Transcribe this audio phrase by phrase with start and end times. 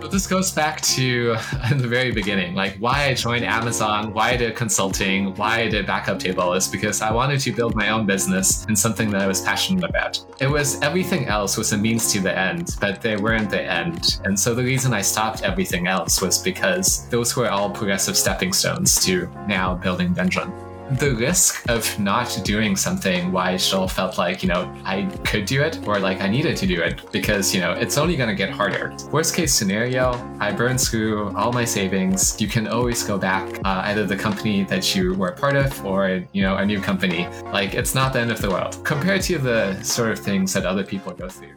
[0.00, 1.36] But this goes back to
[1.76, 5.86] the very beginning, like why I joined Amazon, why I did consulting, why I did
[5.86, 9.26] backup table is because I wanted to build my own business and something that I
[9.26, 10.24] was passionate about.
[10.40, 14.20] It was everything else was a means to the end, but they weren't the end.
[14.24, 18.52] And so the reason I stopped everything else was because those were all progressive stepping
[18.52, 24.42] stones to now building Dendron the risk of not doing something why still felt like,
[24.42, 27.60] you know, I could do it or like I needed to do it because, you
[27.60, 28.96] know, it's only going to get harder.
[29.12, 32.40] Worst case scenario, I burn through all my savings.
[32.40, 35.84] You can always go back, uh, either the company that you were a part of
[35.84, 37.28] or, you know, a new company.
[37.52, 40.64] Like, it's not the end of the world compared to the sort of things that
[40.64, 41.54] other people go through.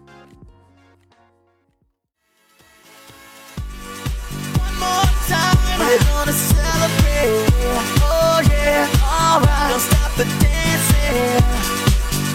[4.58, 5.58] One more time,
[6.00, 7.51] gonna celebrate.
[8.62, 9.72] Oh yeah, alright.
[9.72, 11.42] Don't stop the dancing.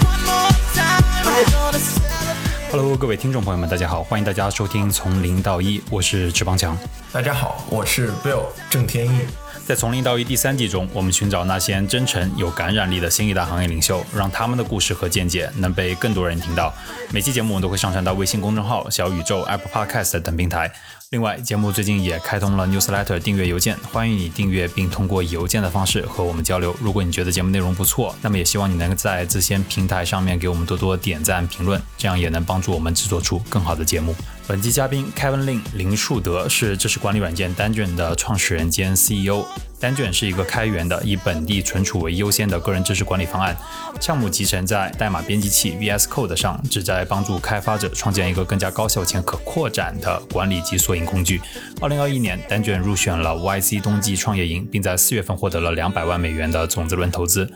[0.02, 2.72] One more time, we're gonna celebrate.
[2.72, 6.76] Hello，各位听众朋友们，大家好，欢迎大家收听《从零到一》，我是翅膀强。
[7.12, 9.20] 大家好，我是 Bill 郑天翼。
[9.64, 16.72] 在《从零到一》第三季中，我们寻找那些真诚、有感染力的新一代行业领袖，让他们的故事和见解能被更多人听到。
[17.10, 20.72] 每期节目我们都会上传到微信公众号、小宇宙、Apple Podcast 等平台。
[21.10, 26.74] 另外，节目最近也开通了 Newsletter 订阅邮件，欢迎你订阅并通过邮件的方式和我们交流。
[26.80, 34.16] 如果你觉得节目内容不错，那么也希望你能在这些平台上面给我们多多点赞、评论，这样也能帮助我们制作出更好的节目。
[34.48, 39.44] 本期嘉宾 Kevin Lin 林树德是知识管理软件单卷的创始人兼 CEO。
[39.80, 43.56] 单卷是一个开源的、以本地存储为优先的个人知识管理方案，
[44.00, 51.40] 项目集成在代码编辑器 VS Code 上，旨在帮助开发者创建一个更加高效且可扩展的管理及索引工具。
[51.80, 57.50] 二零二一年，单卷入选了 YC 冬季创业营，并在四月份获得了两百万美元的种子轮投资。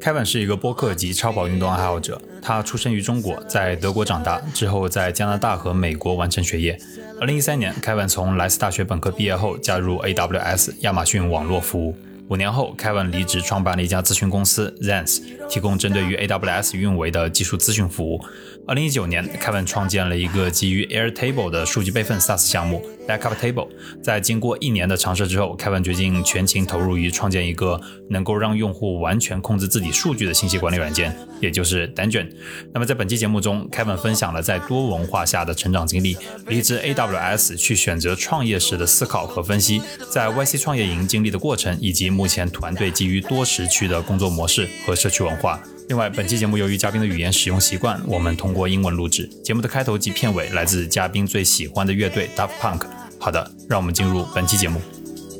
[0.00, 6.78] 凯文是一个播客及超跑运动爱好者，他出生于中国，在德国长大，之后在加拿大和美国完成学业。
[7.20, 11.96] 二零一三年凯文从莱斯大学本科毕业后，加入 AWS 亚马逊网络服务。
[12.28, 18.20] 五年后凯文离职，创办了一家咨询公司 Zense，提供针对于 AWS 运维的技术咨询服务。
[18.66, 23.68] 二零一九年，Kevin 创建了一个基于 Airtable 的数据备份 SaaS 项目 Backup Table。
[24.02, 27.78] 在经过一年的尝试之后，Kevin 决定全情投入于创建一个
[28.08, 32.26] 能够让用户完全控制自己数据的信息管理软件，也就是单卷。
[32.72, 36.16] 那么在本期节目中，Kevin 分享了在多文化下的成长经历，
[36.46, 45.60] 离职 AWS 去选择创业时的思考和分析，在 YC 创业营经历的过程，以及目前团队基于多时区的工作模式和社区文化。
[45.88, 49.28] 另外，本期节目由于嘉宾的语言使用习惯，我们通过英文录制。
[49.44, 52.86] 节目的开头及片尾来自嘉宾最喜欢的乐队 Daft Punk。
[53.18, 54.80] 好的，让我们进入本期节目。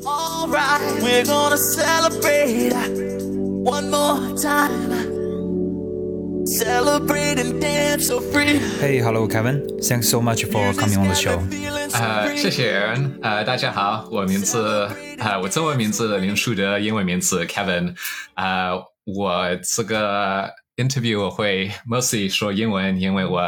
[0.03, 2.73] Alright, we're gonna celebrate.
[3.63, 4.93] One more time.
[6.45, 8.59] Celebrate and dance so free.
[8.79, 9.65] Hey, hello, Kevin.
[9.81, 11.39] Thanks so much for coming on the show.
[11.91, 13.13] 呃，谢谢 Aaron。
[13.23, 17.95] 呃，大家好，我名字呃，我中文名字林树德，英文名字 Kevin。
[18.35, 18.73] 呃，
[19.04, 23.42] 我这个 interview 我会 mostly 说英文，因为我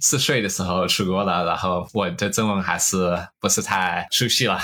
[0.00, 4.58] 四岁的时候出国了，然后我的中文还是不是太熟悉了。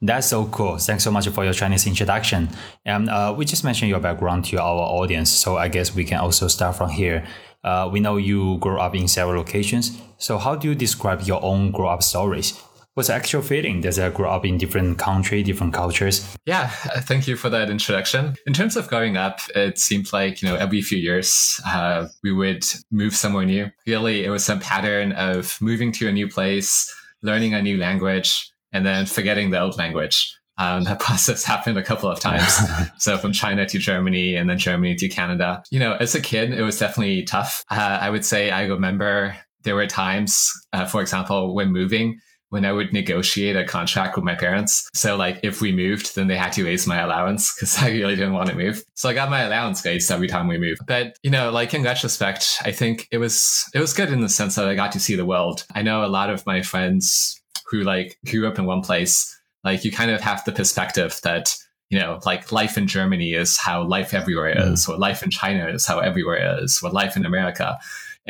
[0.00, 0.78] That's so cool.
[0.78, 2.48] Thanks so much for your Chinese introduction.
[2.84, 6.18] And uh, we just mentioned your background to our audience, so I guess we can
[6.18, 7.24] also start from here.
[7.62, 9.90] Uh, we know you grew up in several locations.
[10.18, 12.54] So how do you describe your own grow up stories?
[12.93, 13.79] What's the actual feeling?
[13.79, 16.35] Does it grow up in different country, different cultures?
[16.45, 18.35] Yeah, uh, thank you for that introduction.
[18.45, 22.33] In terms of growing up, it seemed like, you know, every few years, uh, we
[22.33, 23.71] would move somewhere new.
[23.87, 28.51] Really, it was some pattern of moving to a new place, learning a new language,
[28.73, 30.37] and then forgetting the old language.
[30.57, 32.59] Um, that process happened a couple of times.
[32.97, 35.63] so from China to Germany and then Germany to Canada.
[35.71, 37.63] You know, as a kid, it was definitely tough.
[37.71, 42.19] Uh, I would say I remember there were times, uh, for example, when moving,
[42.51, 44.89] when I would negotiate a contract with my parents.
[44.93, 48.15] So like if we moved, then they had to raise my allowance because I really
[48.15, 48.83] didn't want to move.
[48.93, 50.81] So I got my allowance raised every time we moved.
[50.85, 54.29] But you know, like in retrospect, I think it was it was good in the
[54.29, 55.65] sense that I got to see the world.
[55.73, 59.85] I know a lot of my friends who like grew up in one place, like
[59.85, 61.55] you kind of have the perspective that
[61.89, 64.71] you know, like life in Germany is how life everywhere mm.
[64.71, 67.77] is, or life in China is how everywhere is, or life in America.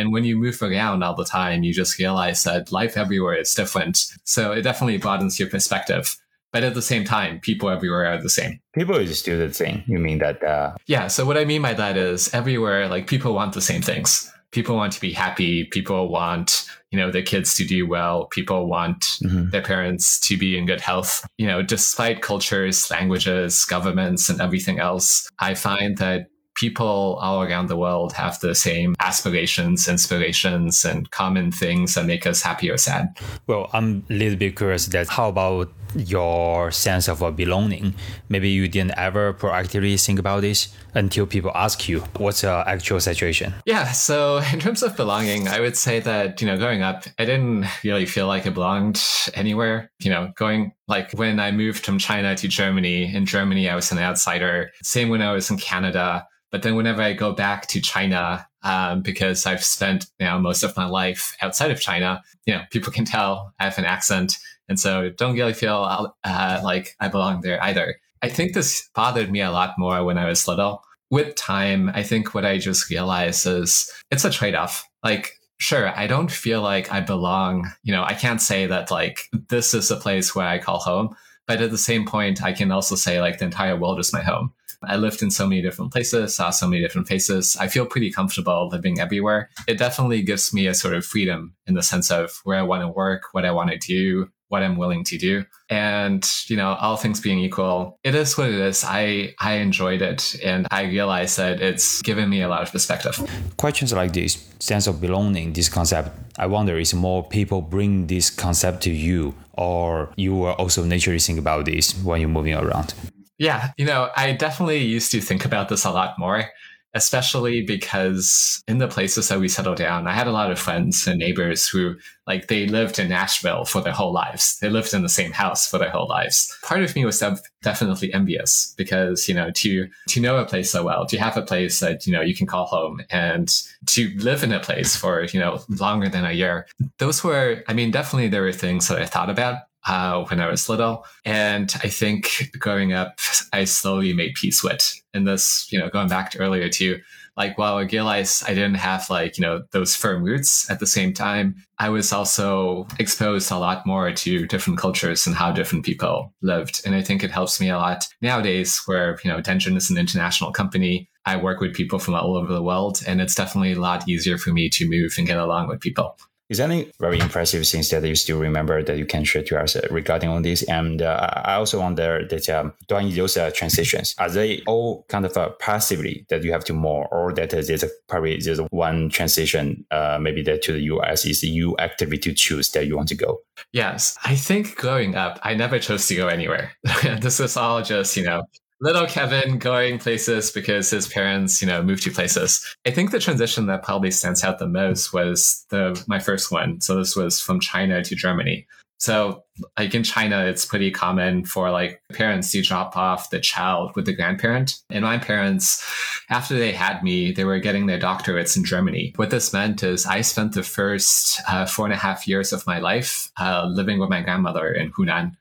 [0.01, 3.53] And when you move around all the time, you just realize that life everywhere is
[3.53, 4.03] different.
[4.24, 6.18] So it definitely broadens your perspective.
[6.51, 8.59] But at the same time, people everywhere are the same.
[8.74, 9.83] People is still the same.
[9.88, 10.44] You mean that?
[10.44, 11.07] Uh, Yeah.
[11.07, 14.30] So what I mean by that is everywhere, like people want the same things.
[14.51, 15.63] People want to be happy.
[15.65, 18.25] People want, you know, their kids to do well.
[18.25, 19.06] People want
[19.51, 21.25] their parents to be in good health.
[21.38, 26.31] You know, despite cultures, languages, governments, and everything else, I find that
[26.61, 32.27] people all around the world have the same aspirations, inspirations, and common things that make
[32.27, 33.17] us happy or sad.
[33.47, 37.95] Well, I'm a little bit curious that how about your sense of belonging?
[38.29, 42.99] Maybe you didn't ever proactively think about this until people ask you what's the actual
[42.99, 43.53] situation.
[43.65, 47.25] Yeah, so in terms of belonging, I would say that, you know, growing up, I
[47.25, 49.01] didn't really feel like I belonged
[49.33, 49.91] anywhere.
[49.99, 53.91] You know, going like when I moved from China to Germany, in Germany, I was
[53.91, 54.71] an outsider.
[54.83, 56.27] Same when I was in Canada.
[56.51, 60.63] But then whenever I go back to China, um, because I've spent you know most
[60.63, 64.38] of my life outside of China, you know, people can tell I have an accent,
[64.68, 67.95] and so don't really feel uh, like I belong there either.
[68.21, 70.83] I think this bothered me a lot more when I was little.
[71.09, 74.88] With time, I think what I just realized is it's a trade off.
[75.04, 77.69] Like, sure, I don't feel like I belong.
[77.83, 79.19] You know, I can't say that like
[79.50, 81.15] this is a place where I call home.
[81.47, 84.21] But at the same point, I can also say like the entire world is my
[84.21, 84.54] home.
[84.83, 87.56] I lived in so many different places, saw so many different faces.
[87.60, 89.50] I feel pretty comfortable living everywhere.
[89.68, 92.81] It definitely gives me a sort of freedom in the sense of where I want
[92.81, 95.45] to work, what I want to do, what I'm willing to do.
[95.69, 98.83] And, you know, all things being equal, it is what it is.
[98.86, 103.18] I, I enjoyed it and I realized that it's given me a lot of perspective.
[103.56, 108.30] Questions like this, sense of belonging, this concept, I wonder is more people bring this
[108.30, 112.94] concept to you or you will also naturally think about this when you're moving around?
[113.41, 116.45] Yeah, you know, I definitely used to think about this a lot more,
[116.93, 121.07] especially because in the places that we settled down, I had a lot of friends
[121.07, 121.95] and neighbors who,
[122.27, 124.59] like, they lived in Nashville for their whole lives.
[124.59, 126.55] They lived in the same house for their whole lives.
[126.61, 127.23] Part of me was
[127.63, 131.41] definitely envious because, you know, to, to know a place so well, to have a
[131.41, 133.51] place that, you know, you can call home and
[133.87, 136.67] to live in a place for, you know, longer than a year.
[136.99, 140.50] Those were, I mean, definitely there were things that I thought about uh, when I
[140.50, 141.06] was little.
[141.25, 143.19] And I think growing up,
[143.54, 144.94] I slowly made peace with.
[145.13, 147.01] And this, you know, going back to earlier too,
[147.38, 150.88] like while I realized I didn't have like, you know, those firm roots at the
[150.88, 155.86] same time, I was also exposed a lot more to different cultures and how different
[155.86, 156.81] people lived.
[156.86, 159.98] And I think it helps me a lot nowadays where, you know, Dendron is an
[159.98, 161.10] international company.
[161.25, 164.39] I work with people from all over the world, and it's definitely a lot easier
[164.39, 166.18] for me to move and get along with people.
[166.51, 169.57] Is there any very impressive things that you still remember that you can share to
[169.57, 170.63] us regarding on this?
[170.63, 175.25] And uh, I also wonder that um, during those uh, transitions, are they all kind
[175.25, 179.07] of uh, passively that you have to more, or that there's a, probably there's one
[179.07, 183.07] transition, uh, maybe that to the US is you actively to choose that you want
[183.07, 183.39] to go?
[183.71, 186.74] Yes, I think growing up, I never chose to go anywhere.
[187.21, 188.44] this is all just you know
[188.81, 192.75] little Kevin going places because his parents, you know, moved to places.
[192.86, 196.81] I think the transition that probably stands out the most was the my first one.
[196.81, 198.68] So this was from China to Germany.
[199.01, 199.44] So
[199.80, 204.06] like in China, it's pretty common for like parents to drop off the child with
[204.06, 204.78] the grandparent.
[204.92, 205.83] And my parents,
[206.30, 209.13] after they had me, they were getting their doctorates in Germany.
[209.16, 212.68] What this meant is I spent the first uh, four and a half years of
[212.68, 215.31] my life uh, living with my grandmother in Hunan.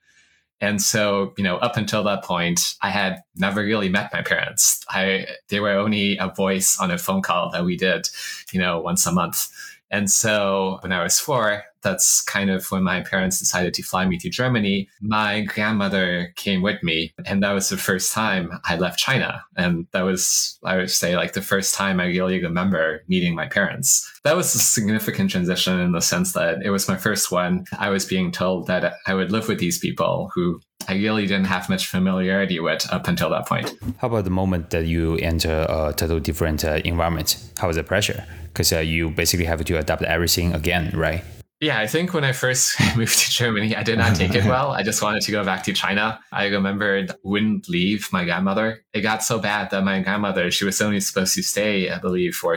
[0.61, 4.85] And so, you know, up until that point, I had never really met my parents.
[4.91, 8.09] I, they were only a voice on a phone call that we did,
[8.53, 9.49] you know, once a month.
[9.91, 14.06] And so when I was four, that's kind of when my parents decided to fly
[14.06, 14.88] me to Germany.
[15.00, 19.43] My grandmother came with me, and that was the first time I left China.
[19.56, 23.47] And that was, I would say, like the first time I really remember meeting my
[23.47, 24.06] parents.
[24.25, 27.65] That was a significant transition in the sense that it was my first one.
[27.79, 31.46] I was being told that I would live with these people who I really didn't
[31.46, 33.72] have much familiarity with up until that point.
[33.99, 37.37] How about the moment that you enter a totally different uh, environment?
[37.58, 38.25] How was the pressure?
[38.49, 41.22] Because uh, you basically have to adapt everything again, right?
[41.60, 44.70] Yeah, I think when I first moved to Germany, I did not take it well.
[44.70, 46.19] I just wanted to go back to China.
[46.32, 48.82] I remembered wouldn't leave my grandmother.
[48.94, 52.34] It got so bad that my grandmother, she was only supposed to stay, I believe,
[52.34, 52.56] for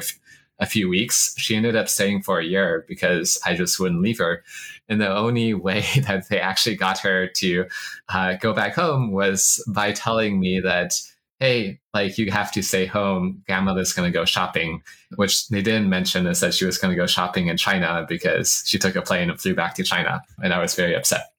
[0.59, 1.35] a few weeks.
[1.37, 4.41] She ended up staying for a year because I just wouldn't leave her.
[4.87, 7.65] And the only way that they actually got her to
[8.07, 10.93] uh, go back home was by telling me that
[11.39, 13.43] hey, like you have to stay home.
[13.47, 14.81] Grandmother's going to go shopping,
[15.15, 18.63] which they didn't mention is that she was going to go shopping in China because
[18.65, 20.21] she took a plane and flew back to China.
[20.41, 21.33] And I was very upset.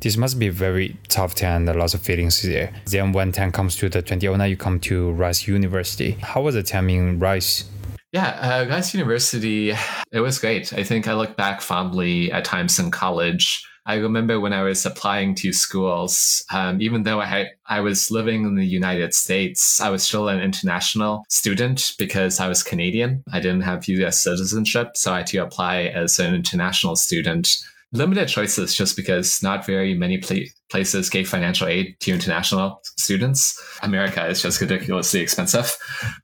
[0.00, 2.72] This must be very tough time and lots of feelings there.
[2.86, 6.12] Then when time comes to the 2009, you come to Rice University.
[6.20, 7.70] How was the time in Rice?
[8.10, 9.70] Yeah, uh, Rice University,
[10.10, 10.72] it was great.
[10.72, 14.86] I think I look back fondly at times in college I remember when I was
[14.86, 19.80] applying to schools, um, even though I had, I was living in the United States,
[19.80, 23.24] I was still an international student because I was Canadian.
[23.32, 24.22] I didn't have U.S.
[24.22, 27.48] citizenship, so I had to apply as an international student
[27.92, 33.60] limited choices just because not very many pl- places gave financial aid to international students.
[33.82, 35.76] America is just ridiculously expensive.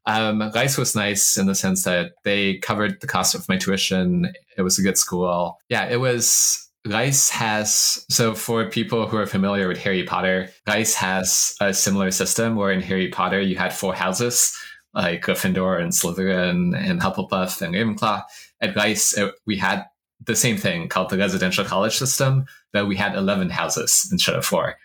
[0.06, 4.32] Um, Rice was nice in the sense that they covered the cost of my tuition.
[4.56, 5.58] It was a good school.
[5.68, 10.94] Yeah, it was Rice has so for people who are familiar with Harry Potter, Rice
[10.94, 14.56] has a similar system where in Harry Potter you had four houses
[14.94, 18.22] like Gryffindor and Slytherin and Hufflepuff and Ravenclaw.
[18.60, 19.84] At Rice, it, we had
[20.24, 24.44] the same thing called the residential college system, but we had 11 houses instead of
[24.44, 24.76] four.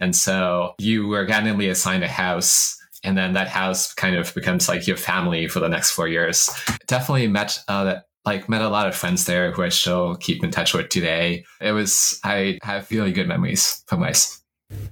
[0.00, 4.68] And so you were randomly assigned a house and then that house kind of becomes
[4.68, 6.50] like your family for the next four years.
[6.86, 10.50] Definitely met uh, like met a lot of friends there who I still keep in
[10.50, 11.44] touch with today.
[11.60, 14.42] It was I have really good memories from Rice.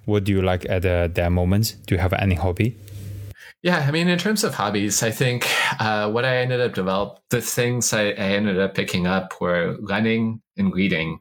[0.04, 1.76] What do you like at uh, that moment?
[1.87, 2.76] Do you have any hobby?
[3.62, 5.46] Yeah, I mean, in terms of hobbies, I think
[5.78, 9.76] uh, what I ended up develop the things I, I, ended up picking up were
[9.82, 11.20] running and reading.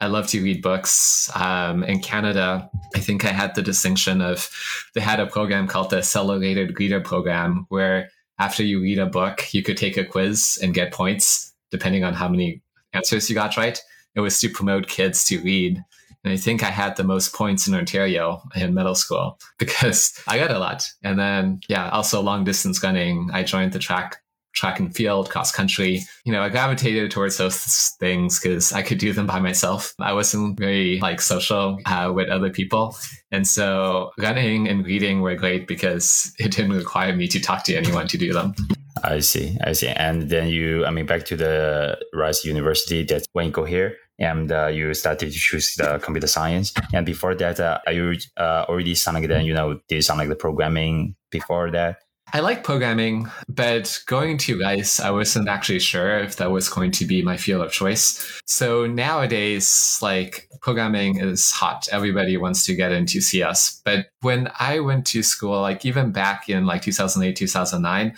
[0.00, 1.28] I love to read books.
[1.34, 4.48] Um, in Canada, I think I had the distinction of
[4.94, 9.52] they had a program called the Accelerated Reader Program, where after you read a book,
[9.52, 12.62] you could take a quiz and get points depending on how many
[12.92, 13.80] answers you got right.
[14.14, 15.82] It was to promote kids to read.
[16.24, 20.38] And I think I had the most points in Ontario in middle school because I
[20.38, 20.84] got a lot.
[21.02, 23.30] And then, yeah, also long distance running.
[23.32, 24.18] I joined the track
[24.52, 26.00] track and field, cross country.
[26.24, 29.94] You know, I gravitated towards those things because I could do them by myself.
[30.00, 32.96] I wasn't very like social uh, with other people.
[33.30, 37.76] And so running and reading were great because it didn't require me to talk to
[37.76, 38.54] anyone to do them.
[39.02, 39.56] I see.
[39.62, 39.88] I see.
[39.88, 43.96] And then you, I mean, back to the Rice University, that when you go here,
[44.20, 46.74] and uh, you started to choose the computer science.
[46.92, 50.28] And before that, uh, are you uh, already something then, you know, did some like
[50.28, 52.02] the programming before that?
[52.32, 56.92] I like programming, but going to Rice, I wasn't actually sure if that was going
[56.92, 58.40] to be my field of choice.
[58.46, 61.88] So nowadays, like programming is hot.
[61.90, 63.80] Everybody wants to get into CS.
[63.84, 68.16] But when I went to school, like even back in like 2008, 2009,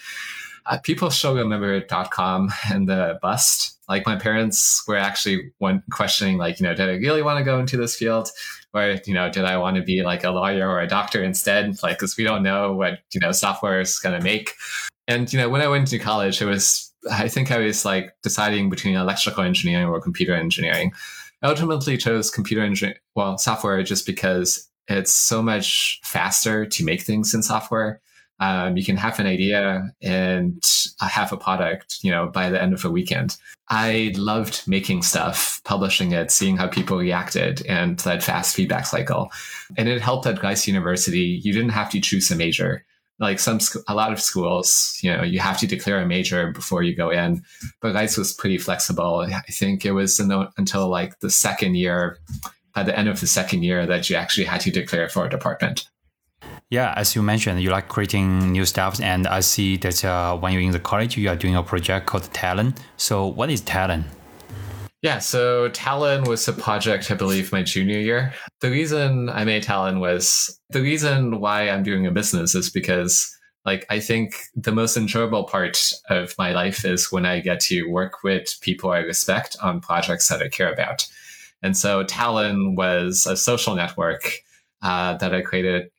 [0.66, 3.78] uh, people still remember dot com and the bust.
[3.88, 7.44] Like my parents were actually one questioning, like, you know, did I really want to
[7.44, 8.30] go into this field?
[8.74, 11.82] Or, you know, did I want to be like a lawyer or a doctor instead?
[11.82, 14.54] Like, because we don't know what, you know, software is going to make.
[15.08, 18.14] And, you know, when I went to college, it was, I think I was like
[18.22, 20.92] deciding between electrical engineering or computer engineering.
[21.42, 27.02] I ultimately chose computer engineering, well, software just because it's so much faster to make
[27.02, 28.00] things in software
[28.40, 30.62] um, you can have an idea and
[31.00, 33.36] have a product, you know, by the end of a weekend.
[33.68, 39.30] I loved making stuff, publishing it, seeing how people reacted, and that fast feedback cycle.
[39.76, 41.40] And it helped at Rice University.
[41.42, 42.84] You didn't have to choose a major.
[43.18, 46.82] Like some, a lot of schools, you know, you have to declare a major before
[46.82, 47.44] you go in.
[47.80, 49.20] But Rice was pretty flexible.
[49.20, 52.18] I think it was until like the second year,
[52.74, 55.30] by the end of the second year, that you actually had to declare for a
[55.30, 55.88] department.
[56.72, 60.54] Yeah, as you mentioned, you like creating new stuff, and I see that uh, when
[60.54, 62.74] you're in the college, you are doing a project called Talon.
[62.96, 64.06] So, what is Talon?
[65.02, 68.32] Yeah, so Talon was a project, I believe, my junior year.
[68.62, 73.30] The reason I made Talon was the reason why I'm doing a business is because,
[73.66, 77.84] like, I think the most enjoyable part of my life is when I get to
[77.90, 81.06] work with people I respect on projects that I care about.
[81.62, 84.38] And so Talon was a social network
[84.80, 85.91] uh, that I created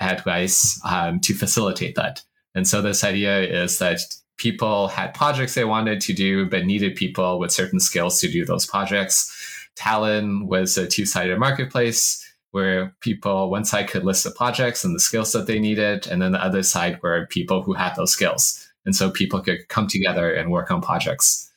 [0.00, 2.22] at Rice um, to facilitate that.
[2.54, 4.00] And so this idea is that
[4.38, 8.44] people had projects they wanted to do, but needed people with certain skills to do
[8.44, 9.68] those projects.
[9.76, 14.94] Talon was a two sided marketplace where people, one side could list the projects and
[14.94, 18.10] the skills that they needed, and then the other side were people who had those
[18.10, 18.66] skills.
[18.84, 21.49] And so people could come together and work on projects.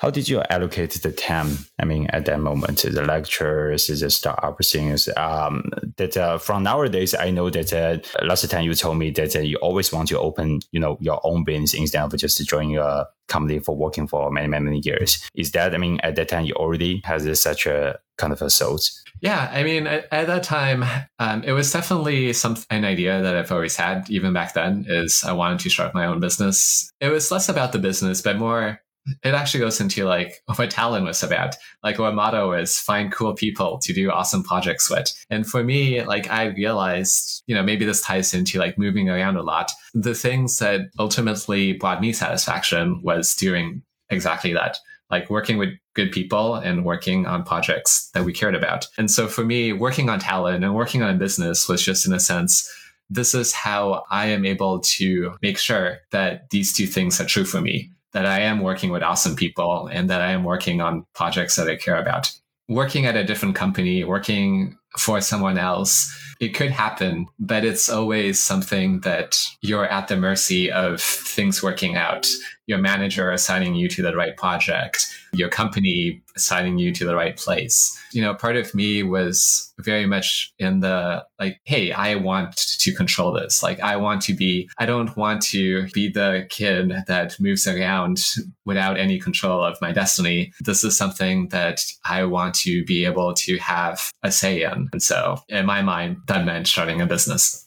[0.00, 1.58] How did you allocate the time?
[1.78, 5.08] I mean, at that moment, the lectures, the startup things.
[5.16, 9.36] Um, that uh, from nowadays, I know that uh, last time you told me that
[9.36, 12.78] uh, you always want to open, you know, your own business instead of just joining
[12.78, 15.28] a company for working for many, many, many years.
[15.34, 15.74] Is that?
[15.74, 18.88] I mean, at that time, you already had such a kind of a thought.
[19.20, 20.84] Yeah, I mean, at, at that time,
[21.18, 24.84] um, it was definitely some an idea that I've always had, even back then.
[24.88, 26.90] Is I wanted to start my own business.
[27.00, 28.80] It was less about the business, but more
[29.22, 31.56] it actually goes into like what Talon was about.
[31.82, 35.12] Like what motto is find cool people to do awesome projects with.
[35.30, 39.36] And for me, like I realized, you know, maybe this ties into like moving around
[39.36, 39.72] a lot.
[39.94, 44.78] The things that ultimately brought me satisfaction was doing exactly that.
[45.10, 48.88] Like working with good people and working on projects that we cared about.
[48.98, 52.12] And so for me, working on Talon and working on a business was just in
[52.12, 52.68] a sense,
[53.08, 57.44] this is how I am able to make sure that these two things are true
[57.44, 61.04] for me that I am working with awesome people and that I am working on
[61.14, 62.32] projects that I care about.
[62.68, 68.40] working at a different company, working for someone else, it could happen, but it's always
[68.40, 72.26] something that you're at the mercy of things working out.
[72.66, 77.36] Your manager assigning you to the right project, your company assigning you to the right
[77.36, 77.98] place.
[78.12, 82.94] You know, part of me was very much in the like, hey, I want to
[82.94, 83.62] control this.
[83.62, 88.24] Like, I want to be, I don't want to be the kid that moves around
[88.64, 90.52] without any control of my destiny.
[90.60, 94.88] This is something that I want to be able to have a say in.
[94.92, 97.65] And so, in my mind, that meant starting a business.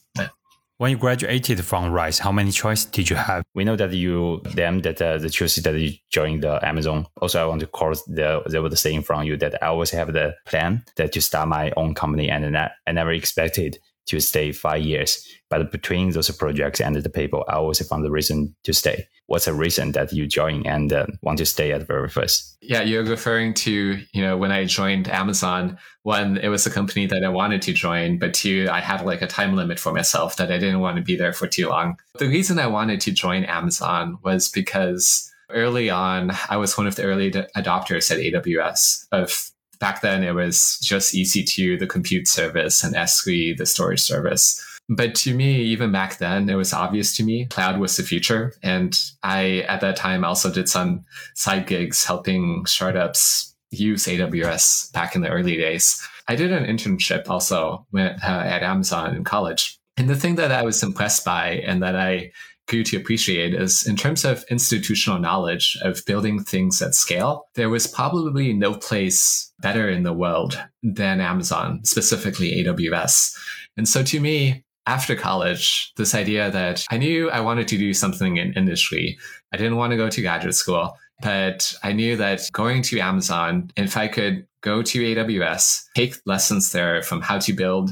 [0.80, 3.44] When you graduated from Rice, how many choices did you have?
[3.54, 7.06] We know that you them that uh, the choices that you joined the Amazon.
[7.20, 10.14] Also, I want to call the they were saying from you that I always have
[10.14, 13.78] the plan that to start my own company, and I never expected
[14.10, 15.26] to stay five years.
[15.50, 19.08] But between those projects and the people, I always found the reason to stay.
[19.28, 22.58] What's the reason that you join and uh, want to stay at very first?
[22.62, 27.06] Yeah, you're referring to, you know, when I joined Amazon, one, it was a company
[27.06, 30.38] that I wanted to join, but two, I had like a time limit for myself
[30.38, 31.98] that I didn't want to be there for too long.
[32.18, 36.96] The reason I wanted to join Amazon was because early on, I was one of
[36.96, 42.84] the early adopters at AWS of back then it was just EC2, the compute service,
[42.84, 44.64] and S3, the storage service.
[44.90, 48.54] But to me, even back then, it was obvious to me cloud was the future.
[48.64, 51.06] And I, at that time, also did some
[51.36, 56.06] side gigs helping startups use AWS back in the early days.
[56.28, 59.80] I did an internship also uh, at Amazon in college.
[59.96, 62.32] And the thing that I was impressed by and that I
[62.70, 67.88] to appreciate is in terms of institutional knowledge of building things at scale, there was
[67.88, 73.36] probably no place better in the world than Amazon, specifically AWS.
[73.76, 77.94] And so to me, after college, this idea that I knew I wanted to do
[77.94, 79.18] something in industry.
[79.54, 83.72] I didn't want to go to graduate school, but I knew that going to Amazon,
[83.76, 87.92] if I could go to AWS, take lessons there from how to build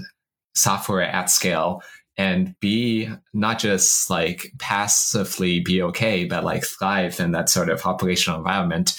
[0.56, 1.84] software at scale
[2.18, 7.86] and be not just like passively be okay, but like thrive in that sort of
[7.86, 8.98] operational environment,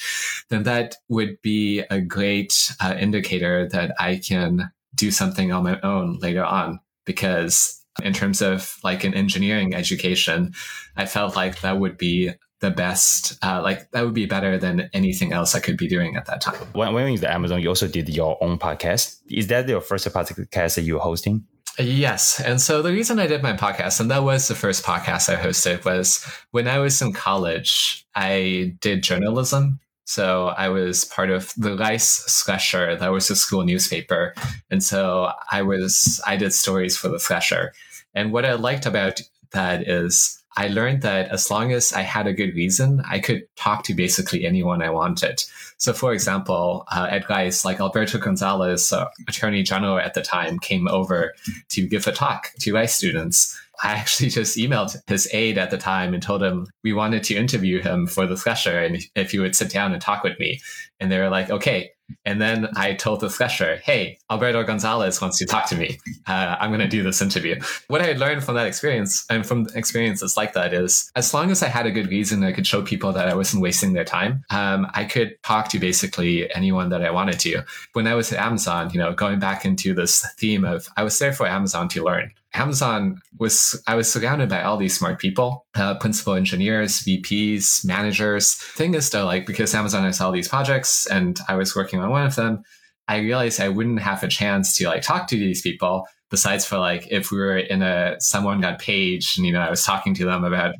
[0.51, 5.81] then that would be a great uh, indicator that I can do something on my
[5.81, 10.55] own later on because in terms of like an engineering education,
[10.97, 14.91] I felt like that would be the best, uh, like that would be better than
[14.93, 16.57] anything else I could be doing at that time.
[16.73, 19.21] When, when you were Amazon, you also did your own podcast.
[19.31, 21.45] Is that your first podcast that you were hosting?
[21.79, 22.41] Yes.
[22.41, 25.41] And so the reason I did my podcast, and that was the first podcast I
[25.41, 29.79] hosted, was when I was in college, I did journalism.
[30.05, 32.97] So I was part of the Rice Thresher.
[32.97, 34.35] That was a school newspaper.
[34.71, 37.73] And so I was, I did stories for the Thresher.
[38.15, 39.21] And what I liked about
[39.53, 43.47] that is I learned that as long as I had a good reason, I could
[43.55, 45.45] talk to basically anyone I wanted.
[45.77, 50.59] So, for example, uh, at Rice, like Alberto Gonzales, uh, Attorney General at the time,
[50.59, 51.33] came over
[51.69, 53.57] to give a talk to Rice students.
[53.85, 57.37] I actually just emailed his aide at the time and told him we wanted to
[57.37, 60.61] interview him for the Thresher and if he would sit down and talk with me.
[60.99, 61.93] And they were like, okay.
[62.25, 65.99] And then I told the Thresher, hey, Alberto Gonzales wants to talk to me.
[66.27, 67.61] Uh, I'm going to do this interview.
[67.89, 71.63] What I learned from that experience and from experiences like that is as long as
[71.63, 74.45] I had a good reason, I could show people that I wasn't wasting their time.
[74.51, 77.63] Um, I could talk to basically anyone that I wanted to.
[77.93, 81.19] When I was at Amazon, you know, going back into this theme of I was
[81.19, 82.33] there for Amazon to learn.
[82.55, 88.55] Amazon was, I was surrounded by all these smart people, uh, principal engineers, VPs, managers.
[88.55, 92.11] Thing is though, like because Amazon has all these projects and I was working on
[92.11, 92.63] one of them,
[93.07, 96.79] I realized I wouldn't have a chance to like talk to these people besides for
[96.79, 100.15] like if we were in a someone got paged and you know I was talking
[100.15, 100.75] to them about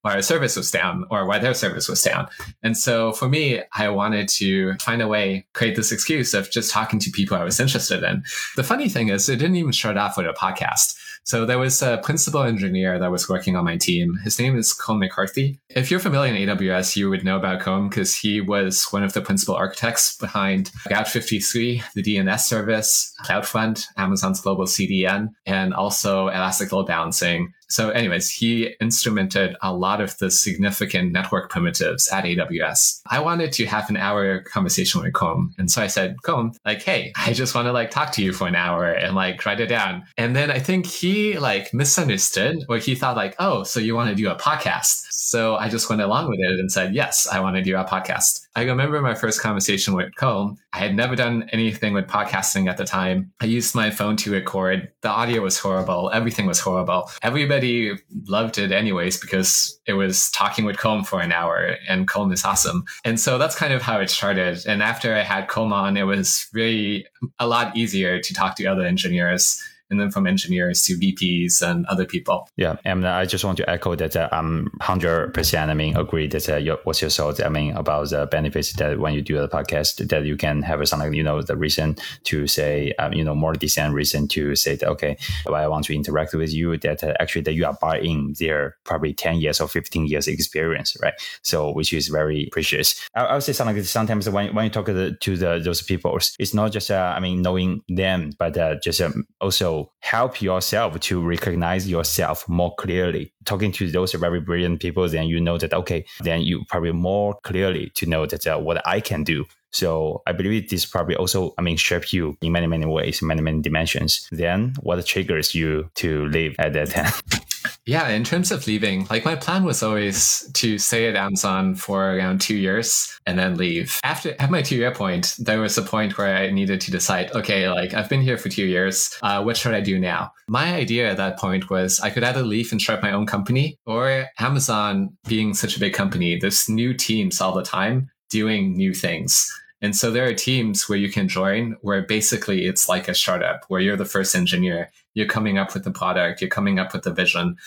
[0.00, 2.28] why our service was down or why their service was down.
[2.62, 6.70] And so for me, I wanted to find a way, create this excuse of just
[6.70, 8.22] talking to people I was interested in.
[8.56, 10.94] The funny thing is it didn't even start off with a podcast.
[11.24, 14.18] So there was a principal engineer that was working on my team.
[14.24, 15.58] His name is Colm MacCárthaigh.
[15.70, 19.14] If you're familiar in AWS, you would know about Colm because he was one of
[19.14, 26.28] the principal architects behind Route 53, the DNS service, CloudFront, Amazon's global CDN, and also
[26.28, 32.24] Elastic Load Balancing, so, anyways, he instrumented a lot of the significant network primitives at
[32.24, 33.00] AWS.
[33.10, 35.54] I wanted to have an hour conversation with Colm.
[35.58, 38.32] And so I said, Colm, like, hey, I just want to like talk to you
[38.32, 40.04] for an hour and like write it down.
[40.16, 44.10] And then I think he like misunderstood or he thought like, oh, so you want
[44.10, 45.06] to do a podcast.
[45.24, 47.84] So I just went along with it and said, yes, I want to do a
[47.84, 48.46] podcast.
[48.54, 50.58] I remember my first conversation with Colm.
[50.74, 53.32] I had never done anything with podcasting at the time.
[53.40, 54.92] I used my phone to record.
[55.00, 56.10] The audio was horrible.
[56.12, 57.10] Everything was horrible.
[57.22, 57.92] Everybody
[58.26, 62.44] loved it anyways because it was talking with Colm for an hour and Colm is
[62.44, 62.84] awesome.
[63.02, 64.58] And so that's kind of how it started.
[64.66, 67.06] And after I had Colm on, it was really
[67.38, 69.58] a lot easier to talk to other engineers
[69.94, 72.48] and then from engineers to VPs and other people.
[72.56, 75.70] Yeah, and I just want to echo that uh, I'm hundred percent.
[75.70, 77.40] I mean, agree that uh, your, what's your thoughts?
[77.40, 80.86] I mean, about the benefits that when you do a podcast, that you can have
[80.88, 84.76] something, you know, the reason to say, um, you know, more decent reason to say
[84.76, 86.76] that okay, why I want to interact with you.
[86.78, 90.96] That uh, actually that you are buying their probably ten years or fifteen years experience,
[91.00, 91.14] right?
[91.42, 93.00] So which is very precious.
[93.14, 95.60] I, I would say something like sometimes when when you talk to, the, to the,
[95.64, 100.40] those people, it's not just uh, I mean knowing them, but just um, also help
[100.40, 103.32] yourself to recognize yourself more clearly.
[103.44, 107.34] Talking to those very brilliant people, then you know that, okay, then you probably more
[107.42, 109.44] clearly to know that uh, what I can do.
[109.72, 113.42] So I believe this probably also, I mean, shape you in many, many ways, many,
[113.42, 114.28] many dimensions.
[114.30, 117.12] Then what triggers you to live at that time?
[117.86, 122.14] Yeah, in terms of leaving, like my plan was always to stay at Amazon for
[122.14, 124.00] around two years and then leave.
[124.02, 127.32] After at my two year point, there was a point where I needed to decide,
[127.32, 130.32] okay, like I've been here for two years, uh, what should I do now?
[130.48, 133.78] My idea at that point was I could either leave and start my own company
[133.84, 138.94] or Amazon being such a big company, there's new teams all the time doing new
[138.94, 139.50] things.
[139.84, 143.66] And so there are teams where you can join where basically it's like a startup
[143.68, 144.90] where you're the first engineer.
[145.12, 147.58] You're coming up with the product, you're coming up with the vision.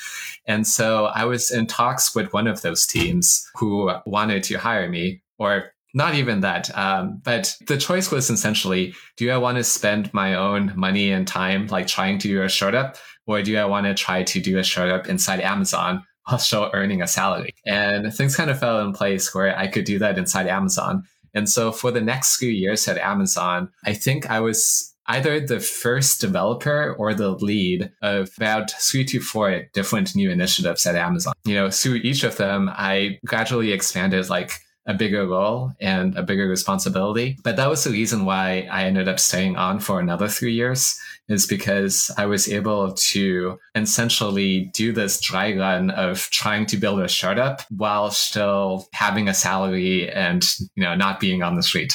[0.48, 4.90] And so I was in talks with one of those teams who wanted to hire
[4.90, 6.76] me, or not even that.
[6.76, 11.28] Um, but the choice was essentially do I want to spend my own money and
[11.28, 14.58] time like trying to do a startup, or do I want to try to do
[14.58, 16.04] a startup inside Amazon?
[16.28, 17.54] while still earning a salary.
[17.66, 21.04] And things kind of fell in place where I could do that inside Amazon.
[21.38, 25.60] And so for the next few years at Amazon, I think I was either the
[25.60, 31.34] first developer or the lead of about three to four different new initiatives at Amazon.
[31.46, 34.52] You know, through each of them, I gradually expanded like
[34.88, 37.38] a bigger role and a bigger responsibility.
[37.44, 40.98] But that was the reason why I ended up staying on for another three years
[41.30, 47.00] is because I was able to essentially do this dry run of trying to build
[47.00, 50.44] a startup while still having a salary and
[50.76, 51.94] you know not being on the street.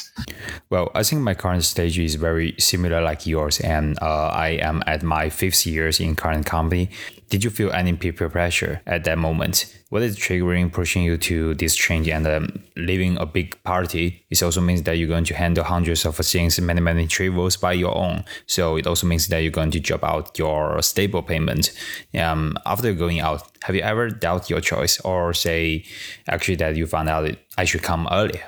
[0.70, 4.82] Well, I think my current stage is very similar like yours, and uh, I am
[4.86, 6.90] at my fifth years in current company.
[7.32, 9.74] Did you feel any peer pressure at that moment?
[9.88, 14.22] What is triggering, pushing you to this change and um, leaving a big party?
[14.28, 17.72] It also means that you're going to handle hundreds of things, many, many travels by
[17.72, 18.26] your own.
[18.44, 21.72] So it also means that you're going to drop out your stable payment.
[22.14, 25.86] Um, after going out, have you ever doubt your choice or say
[26.28, 28.44] actually that you found out I should come earlier?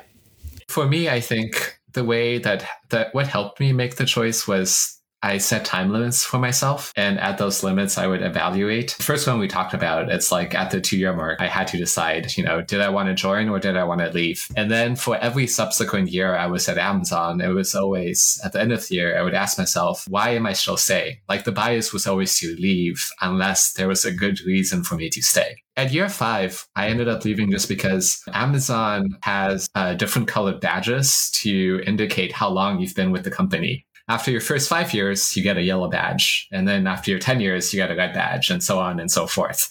[0.67, 4.94] For me, I think the way that that what helped me make the choice was
[5.21, 6.93] I set time limits for myself.
[6.95, 8.95] And at those limits, I would evaluate.
[8.97, 11.67] The first one we talked about, it's like at the two year mark, I had
[11.67, 14.47] to decide, you know, did I want to join or did I want to leave?
[14.55, 18.61] And then for every subsequent year I was at Amazon, it was always at the
[18.61, 21.17] end of the year, I would ask myself, why am I still staying?
[21.27, 25.09] Like the bias was always to leave unless there was a good reason for me
[25.09, 25.55] to stay.
[25.77, 31.29] At year five, I ended up leaving just because Amazon has uh, different colored badges
[31.41, 35.41] to indicate how long you've been with the company after your first five years, you
[35.41, 36.47] get a yellow badge.
[36.51, 39.09] And then after your 10 years, you get a red badge and so on and
[39.09, 39.67] so forth.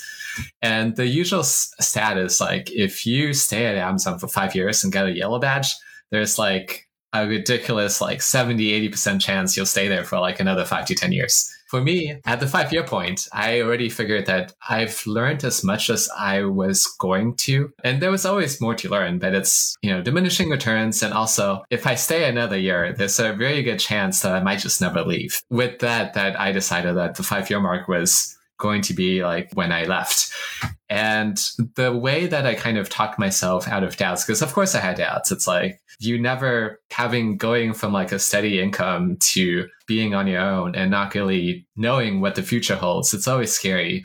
[0.61, 5.07] And the usual status, like if you stay at Amazon for five years and get
[5.07, 5.73] a yellow badge,
[6.11, 10.87] there's like a ridiculous like 70, 80% chance you'll stay there for like another five
[10.87, 15.05] to 10 years for me, at the five year point, I already figured that I've
[15.09, 17.73] learned as much as I was going to.
[17.83, 21.03] And there was always more to learn, but it's, you know, diminishing returns.
[21.03, 24.61] And also, if I stay another year, there's a very good chance that I might
[24.61, 25.43] just never leave.
[25.51, 29.51] With that, that I decided that the five year mark was going to be like
[29.55, 30.33] when I left.
[30.89, 31.37] And
[31.75, 34.81] the way that I kind of talked myself out of doubts, because of course I
[34.81, 35.33] had doubts.
[35.33, 40.41] It's like you never having going from like a steady income to being on your
[40.41, 43.15] own and not really knowing what the future holds.
[43.15, 44.05] It's always scary.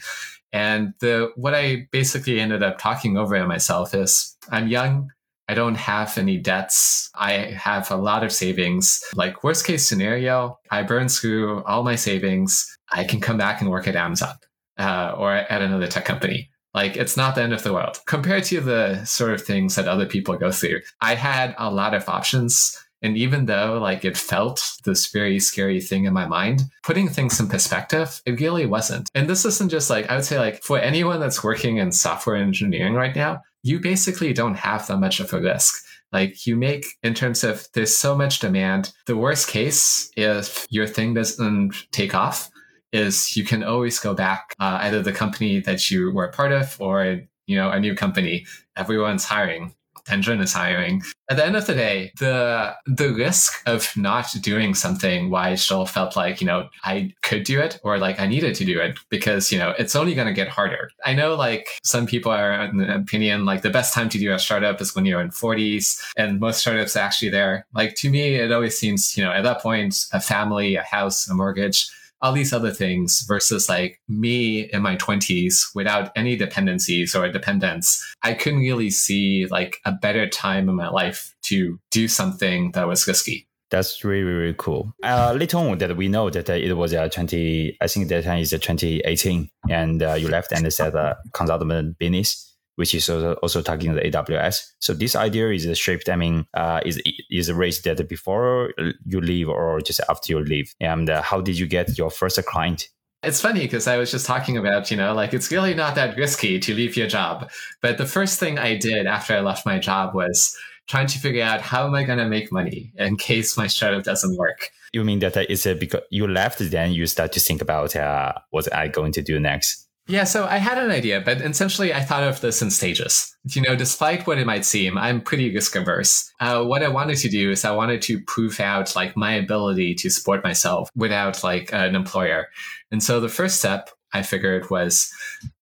[0.51, 5.11] And the what I basically ended up talking over in myself is I'm young.
[5.47, 7.09] I don't have any debts.
[7.15, 9.03] I have a lot of savings.
[9.15, 12.77] Like worst case scenario, I burn through all my savings.
[12.91, 14.35] I can come back and work at Amazon
[14.77, 16.48] uh, or at another tech company.
[16.73, 19.87] Like it's not the end of the world compared to the sort of things that
[19.87, 20.81] other people go through.
[21.01, 25.79] I had a lot of options And even though like it felt this very scary
[25.81, 29.09] thing in my mind, putting things in perspective, it really wasn't.
[29.15, 32.35] And this isn't just like, I would say like for anyone that's working in software
[32.35, 35.73] engineering right now, you basically don't have that much of a risk.
[36.11, 38.91] Like you make in terms of there's so much demand.
[39.05, 42.49] The worst case if your thing doesn't take off
[42.91, 46.51] is you can always go back uh, either the company that you were a part
[46.51, 48.45] of or you know a new company.
[48.75, 49.73] Everyone's hiring.
[50.09, 51.03] Dendron is hiring.
[51.29, 55.55] At the end of the day, the the risk of not doing something why I
[55.55, 58.79] still felt like, you know, I could do it or like I needed to do
[58.79, 60.89] it because, you know, it's only gonna get harder.
[61.05, 64.33] I know like some people are in the opinion like the best time to do
[64.33, 67.67] a startup is when you're in 40s and most startups actually there.
[67.73, 71.29] Like to me, it always seems, you know, at that point, a family, a house,
[71.29, 71.87] a mortgage,
[72.21, 78.03] all these other things versus like me in my 20s without any dependencies or dependence
[78.23, 82.87] i couldn't really see like a better time in my life to do something that
[82.87, 84.93] was risky That's really, really cool.
[85.03, 88.39] Uh, later on, that we know that it was uh, 20, I think that time
[88.39, 92.48] is uh, 2018, and uh, you left and set a consultant business,
[92.79, 94.71] which is also, also targeting the AWS.
[94.79, 98.73] So this idea is a shaped, I mean, uh, is is raised that before
[99.05, 100.73] you leave or just after you leave.
[100.79, 102.87] And uh, how did you get your first client?
[103.21, 106.15] It's funny because I was just talking about, you know, like it's really not that
[106.15, 107.51] risky to leave your job.
[107.81, 110.55] But the first thing I did after I left my job was
[110.87, 114.05] trying to figure out how am I going to make money in case my startup
[114.05, 114.71] doesn't work.
[114.93, 117.93] You mean that uh, it's uh, because you left, then you start to think about
[117.93, 119.88] uh, what I going to do next?
[120.09, 123.31] Yeah, so I had an idea, but essentially I thought of this in stages.
[123.45, 126.33] You know, despite what it might seem, I'm pretty risk averse.
[126.39, 129.93] Uh, what I wanted to do is I wanted to prove out like my ability
[129.95, 132.47] to support myself without like an employer.
[132.91, 135.13] And so the first step I figured was,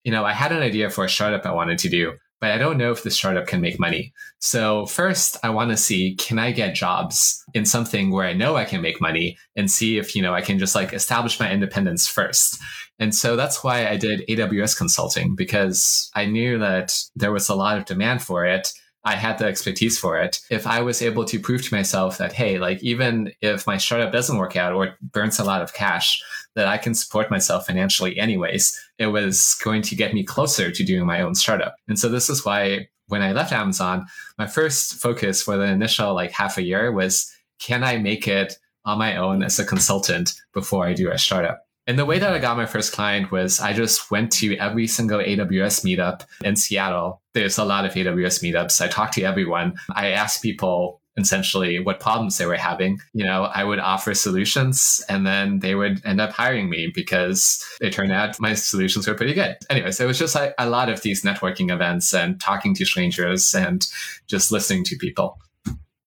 [0.05, 2.57] you know, I had an idea for a startup I wanted to do, but I
[2.57, 4.13] don't know if the startup can make money.
[4.39, 8.55] So first I want to see, can I get jobs in something where I know
[8.55, 11.51] I can make money and see if, you know, I can just like establish my
[11.51, 12.59] independence first.
[12.99, 17.55] And so that's why I did AWS consulting because I knew that there was a
[17.55, 18.73] lot of demand for it.
[19.03, 20.41] I had the expertise for it.
[20.49, 24.11] If I was able to prove to myself that, hey, like even if my startup
[24.11, 26.21] doesn't work out or burns a lot of cash,
[26.55, 30.83] that I can support myself financially anyways, it was going to get me closer to
[30.83, 31.75] doing my own startup.
[31.87, 34.07] And so this is why when I left Amazon,
[34.37, 38.57] my first focus for the initial like half a year was, can I make it
[38.85, 41.66] on my own as a consultant before I do a startup?
[41.87, 44.87] And the way that I got my first client was I just went to every
[44.87, 47.21] single AWS meetup in Seattle.
[47.33, 48.81] There's a lot of AWS meetups.
[48.81, 49.75] I talked to everyone.
[49.95, 52.99] I asked people essentially what problems they were having.
[53.13, 57.65] You know, I would offer solutions and then they would end up hiring me because
[57.79, 59.55] it turned out my solutions were pretty good.
[59.69, 62.85] Anyway, so it was just like a lot of these networking events and talking to
[62.85, 63.87] strangers and
[64.27, 65.39] just listening to people.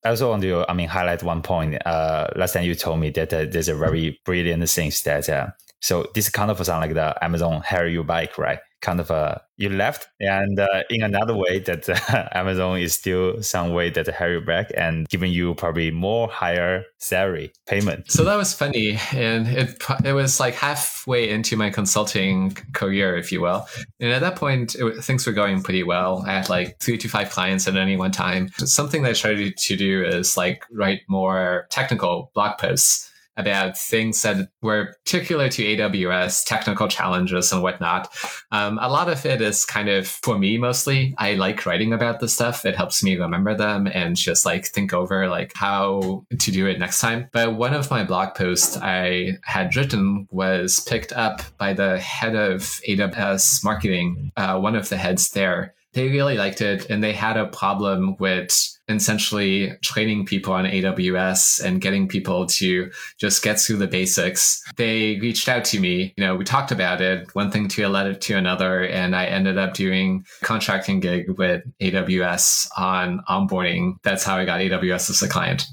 [0.05, 1.77] I also want to, I mean, highlight one point.
[1.87, 5.49] Uh, last time you told me that uh, there's a very brilliant thing that uh,
[5.81, 8.59] so this kind of sound like the Amazon hire you back, right?
[8.83, 13.43] Kind of uh, you left, and uh, in another way that uh, Amazon is still
[13.43, 18.11] some way that hire you back and giving you probably more higher salary payment.
[18.11, 23.33] So that was funny, and it it was like halfway into my consulting career, if
[23.33, 23.66] you will.
[24.01, 26.25] And at that point, it, things were going pretty well.
[26.27, 28.49] I had like three to five clients at any one time.
[28.57, 34.21] Something that I started to do is like write more technical blog posts about things
[34.23, 38.09] that were particular to AWS, technical challenges and whatnot.
[38.53, 41.14] Um, a lot of it is kind of for me mostly.
[41.19, 42.64] I like writing about this stuff.
[42.64, 46.79] It helps me remember them and just like think over like how to do it
[46.79, 47.29] next time.
[47.33, 52.35] But one of my blog posts I had written was picked up by the head
[52.35, 55.75] of AWS marketing, uh, one of the heads there.
[55.93, 61.62] They really liked it and they had a problem with essentially training people on AWS
[61.62, 64.62] and getting people to just get through the basics.
[64.76, 66.14] They reached out to me.
[66.16, 69.59] You know, we talked about it, one thing to led to another, and I ended
[69.59, 73.96] up doing contracting gig with AWS on onboarding.
[74.03, 75.66] That's how I got AWS as a client.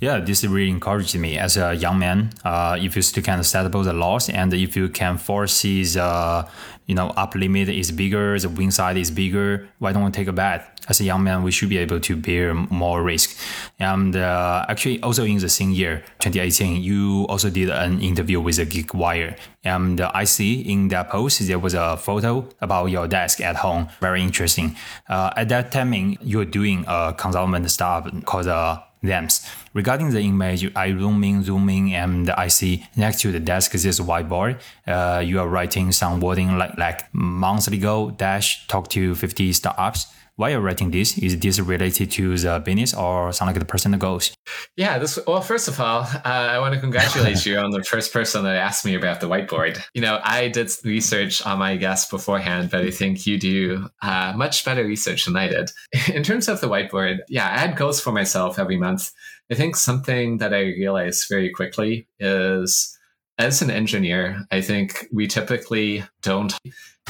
[0.00, 2.30] Yeah, this really encouraged me as a young man.
[2.44, 6.46] Uh, if you still can set up the loss and if you can foresee the
[6.88, 10.26] you know up limit is bigger, the wing side is bigger, why don't we take
[10.26, 10.74] a bet?
[10.88, 13.38] As a young man, we should be able to bear more risk.
[13.78, 18.58] And uh, actually, also in the same year, 2018, you also did an interview with
[18.58, 19.36] a GeekWire.
[19.64, 23.88] And I see in that post there was a photo about your desk at home.
[24.00, 24.76] Very interesting.
[25.10, 29.46] Uh, at that timing, you're doing a consultant stuff called uh, LAMPS.
[29.78, 33.76] Regarding the image, I zoom in, zoom in, and I see next to the desk
[33.76, 34.58] is this whiteboard.
[34.84, 40.08] Uh, you are writing some wording like, like monthly goal dash talk to 50 startups.
[40.38, 41.18] Why you're writing this?
[41.18, 44.32] Is this related to the business or sound like the personal goals?
[44.76, 45.18] Yeah, this.
[45.26, 48.54] Well, first of all, uh, I want to congratulate you on the first person that
[48.54, 49.82] asked me about the whiteboard.
[49.94, 54.32] You know, I did research on my guest beforehand, but I think you do uh,
[54.36, 55.72] much better research than I did.
[56.14, 59.10] In terms of the whiteboard, yeah, I had goals for myself every month.
[59.50, 62.96] I think something that I realized very quickly is
[63.38, 66.56] as an engineer, I think we typically don't.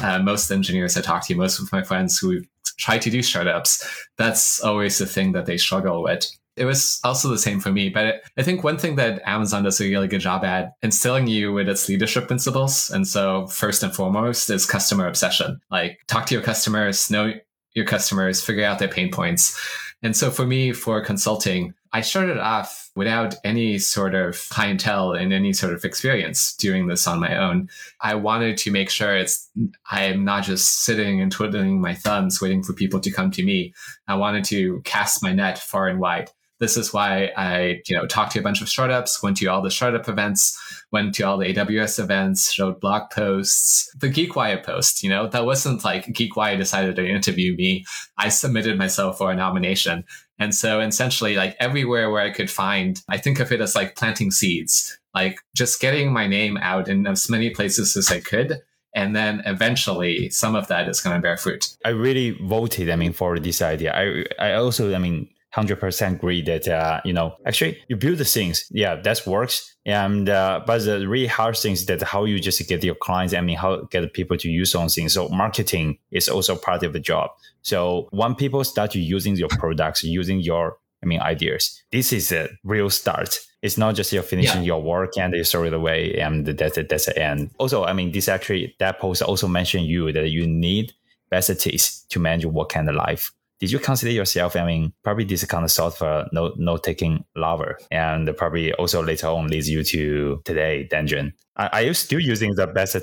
[0.00, 2.42] Uh, most engineers I talk to, most of my friends who
[2.78, 3.86] try to do startups,
[4.16, 6.26] that's always the thing that they struggle with.
[6.56, 9.80] It was also the same for me, but I think one thing that Amazon does
[9.80, 12.90] a really good job at instilling you with its leadership principles.
[12.90, 15.60] And so, first and foremost, is customer obsession.
[15.70, 17.32] Like, talk to your customers, know
[17.74, 19.56] your customers, figure out their pain points.
[20.02, 25.32] And so, for me, for consulting, I started off without any sort of clientele and
[25.32, 27.68] any sort of experience doing this on my own.
[28.00, 29.48] I wanted to make sure it's
[29.90, 33.42] I am not just sitting and twiddling my thumbs waiting for people to come to
[33.42, 33.72] me.
[34.06, 36.30] I wanted to cast my net far and wide.
[36.60, 39.62] This is why I, you know, talked to a bunch of startups, went to all
[39.62, 40.58] the startup events,
[40.90, 43.90] went to all the AWS events, wrote blog posts.
[43.96, 47.84] The GeekWire post, you know, that wasn't like GeekWire decided to interview me.
[48.16, 50.04] I submitted myself for a nomination.
[50.38, 53.96] And so essentially, like everywhere where I could find, I think of it as like
[53.96, 58.60] planting seeds, like just getting my name out in as many places as I could.
[58.94, 61.76] And then eventually some of that is going to bear fruit.
[61.84, 63.92] I really voted, I mean, for this idea.
[63.94, 68.24] I, I also, I mean, 100% agree that uh, you know actually you build the
[68.24, 68.66] things.
[68.70, 69.74] Yeah that works.
[69.87, 73.40] And uh, but the really hard things that how you just get your clients i
[73.40, 75.14] mean how get people to use on things.
[75.14, 77.30] So marketing is also part of the job.
[77.62, 82.48] So when people start using your products using your i mean ideas this is a
[82.64, 83.38] real start.
[83.61, 84.68] It's not just you're finishing yeah.
[84.68, 87.50] your work and you throw it away and that's it that's the end.
[87.58, 90.92] Also i mean this actually that post also mentioned you that you need
[91.28, 95.44] capacities to manage what kind of life did you consider yourself, I mean, probably this
[95.44, 99.68] kind of sort of a note, note taking lover and probably also later on leads
[99.68, 101.32] you to today, Dendron.
[101.56, 102.94] Are, are you still using the best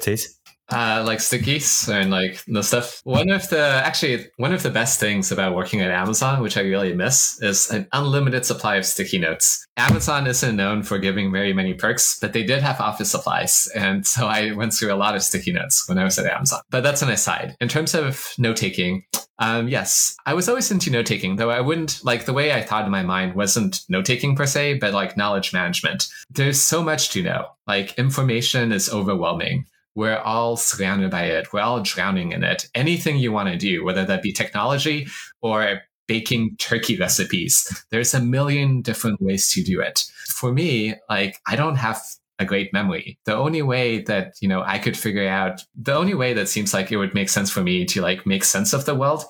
[0.71, 3.01] uh, like stickies and like the stuff.
[3.03, 6.61] One of the actually one of the best things about working at Amazon, which I
[6.61, 9.65] really miss, is an unlimited supply of sticky notes.
[9.77, 14.05] Amazon isn't known for giving very many perks, but they did have office supplies, and
[14.05, 16.61] so I went through a lot of sticky notes when I was at Amazon.
[16.71, 17.55] But that's an aside.
[17.61, 19.03] In terms of note taking,
[19.39, 22.61] um, yes, I was always into note taking, though I wouldn't like the way I
[22.61, 26.07] thought in my mind wasn't note taking per se, but like knowledge management.
[26.29, 27.47] There's so much to know.
[27.67, 29.65] Like information is overwhelming.
[29.93, 31.51] We're all surrounded by it.
[31.53, 32.67] We're all drowning in it.
[32.75, 35.07] Anything you want to do, whether that be technology
[35.41, 40.03] or baking turkey recipes, there's a million different ways to do it.
[40.29, 42.01] For me, like I don't have
[42.39, 43.17] a great memory.
[43.25, 46.73] The only way that, you know, I could figure out, the only way that seems
[46.73, 49.23] like it would make sense for me to like make sense of the world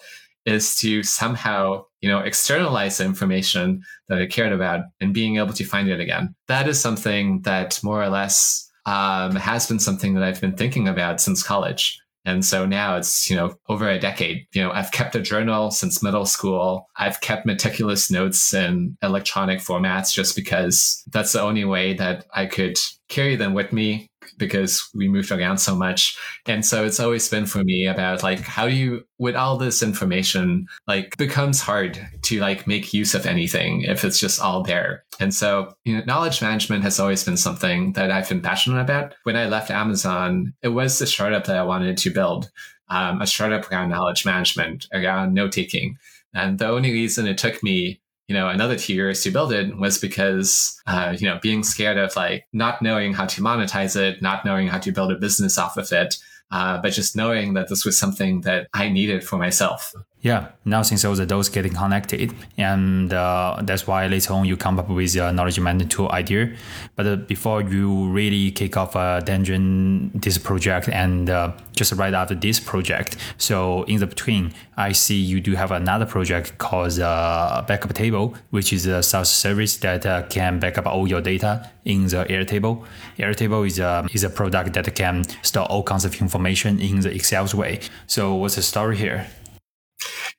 [0.45, 5.53] is to somehow, you know, externalize the information that I cared about and being able
[5.53, 6.35] to find it again.
[6.47, 10.87] That is something that more or less um, has been something that I've been thinking
[10.87, 11.99] about since college.
[12.25, 14.47] And so now it's, you know, over a decade.
[14.53, 16.89] You know, I've kept a journal since middle school.
[16.97, 22.47] I've kept meticulous notes in electronic formats just because that's the only way that I
[22.47, 26.17] could carry them with me because we moved around so much.
[26.45, 29.81] And so it's always been for me about like, how do you, with all this
[29.81, 35.03] information, like becomes hard to like make use of anything if it's just all there.
[35.19, 39.15] And so, you know, knowledge management has always been something that I've been passionate about.
[39.23, 42.49] When I left Amazon, it was the startup that I wanted to build,
[42.89, 45.97] um, a startup around knowledge management, around note taking.
[46.33, 49.77] And the only reason it took me you know, another two years to build it
[49.77, 54.21] was because, uh, you know, being scared of like not knowing how to monetize it,
[54.21, 56.17] not knowing how to build a business off of it,
[56.51, 59.93] uh, but just knowing that this was something that I needed for myself.
[60.25, 64.57] Yeah, now since all the dots getting connected, and uh, that's why later on you
[64.57, 66.55] come up with a knowledge management tool idea.
[66.95, 72.11] But uh, before you really kick off a Dendron this project and uh, just right
[72.11, 76.99] after this project, so in the between, I see you do have another project called
[76.99, 81.21] uh, Backup Table, which is a SaaS service that uh, can back up all your
[81.21, 82.83] data in the Airtable.
[83.19, 87.13] Airtable is a is a product that can store all kinds of information in the
[87.13, 87.79] Excel's way.
[88.07, 89.27] So what's the story here?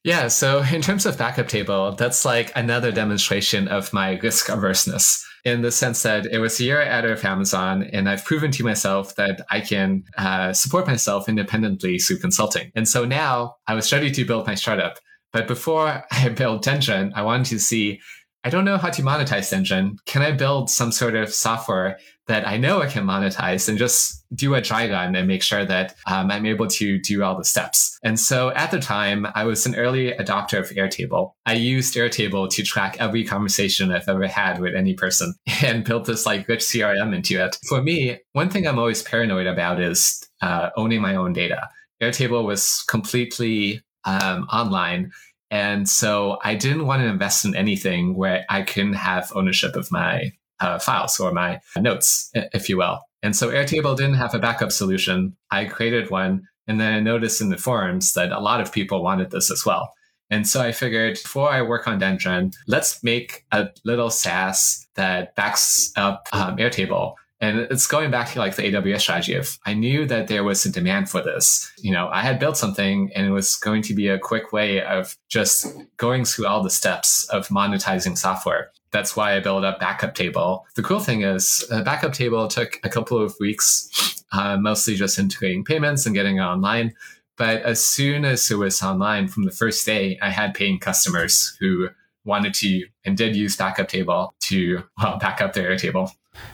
[0.05, 5.25] Yeah, so in terms of backup table, that's like another demonstration of my risk averseness
[5.47, 8.65] in the sense that it was a year out of Amazon, and I've proven to
[8.65, 12.73] myself that I can uh, support myself independently through consulting.
[12.75, 14.99] And so now I was ready to build my startup.
[15.33, 18.01] But before I built Dendron, I wanted to see
[18.47, 19.99] I don't know how to monetize Engine.
[20.07, 24.25] Can I build some sort of software that I know I can monetize and just
[24.37, 27.45] do a dry run and make sure that um, I'm able to do all the
[27.45, 27.99] steps.
[28.05, 31.33] And so at the time, I was an early adopter of Airtable.
[31.45, 36.05] I used Airtable to track every conversation I've ever had with any person and built
[36.05, 37.59] this like rich CRM into it.
[37.69, 41.69] For me, one thing I'm always paranoid about is uh, owning my own data.
[42.01, 45.11] Airtable was completely um, online.
[45.57, 49.91] And so I didn't want to invest in anything where I couldn't have ownership of
[49.91, 52.99] my uh, files or my notes, if you will.
[53.23, 55.35] And so Airtable didn't have a backup solution.
[55.51, 56.47] I created one.
[56.67, 59.65] And then I noticed in the forums that a lot of people wanted this as
[59.65, 59.95] well.
[60.29, 65.35] And so I figured before I work on Dendron, let's make a little SaaS that
[65.37, 69.75] backs up um, Airtable and it's going back to like the AWS strategy of I
[69.75, 71.71] knew that there was a demand for this.
[71.79, 74.83] You know, I had built something and it was going to be a quick way
[74.83, 75.67] of just
[75.99, 78.71] going through all the steps of monetizing software.
[78.91, 80.65] That's why I built a backup table.
[80.77, 85.19] The cool thing is a backup table took a couple of weeks, uh, mostly just
[85.19, 86.95] integrating payments and getting it online.
[87.37, 91.55] But as soon as it was online from the first day, I had paying customers
[91.61, 91.91] who
[92.25, 96.11] wanted to and did use backup table to well, back up their table.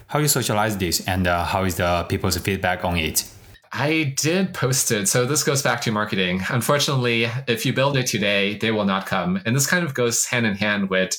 [0.06, 3.24] How do you socialize this, and uh, how is the people's feedback on it?
[3.72, 5.08] I did post it.
[5.08, 6.42] So this goes back to marketing.
[6.50, 9.40] Unfortunately, if you build it today, they will not come.
[9.46, 11.16] And this kind of goes hand in hand with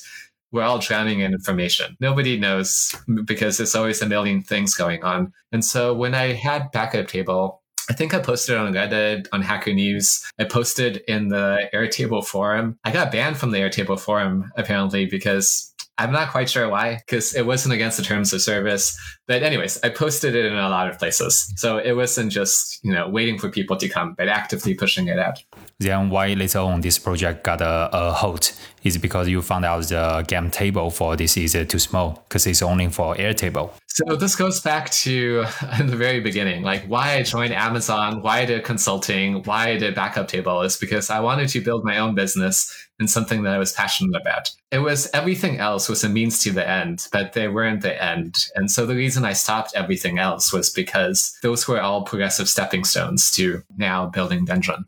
[0.52, 1.96] we're all drowning in information.
[1.98, 2.94] Nobody knows
[3.24, 5.32] because there's always a million things going on.
[5.50, 7.60] And so when I had backup table,
[7.90, 10.24] I think I posted on Reddit, on Hacker News.
[10.38, 12.78] I posted in the Airtable forum.
[12.84, 17.34] I got banned from the Airtable forum apparently because I'm not quite sure why, because
[17.34, 18.98] it wasn't against the terms of service.
[19.28, 21.52] But anyways, I posted it in a lot of places.
[21.56, 25.18] So it wasn't just, you know, waiting for people to come, but actively pushing it
[25.18, 25.42] out.
[25.78, 28.58] Then why later on this project got a, a halt?
[28.82, 32.46] Is because you found out the game table for this is uh, too small because
[32.46, 33.70] it's only for Airtable.
[33.86, 35.46] So this goes back to
[35.78, 39.94] the very beginning, like why I joined Amazon, why I did consulting, why I did
[39.94, 43.58] backup table is because I wanted to build my own business in something that I
[43.58, 44.50] was passionate about.
[44.70, 48.36] It was everything else was a means to the end, but they weren't the end.
[48.54, 52.84] And so the reason I stopped everything else was because those were all progressive stepping
[52.84, 54.84] stones to now building Dendron.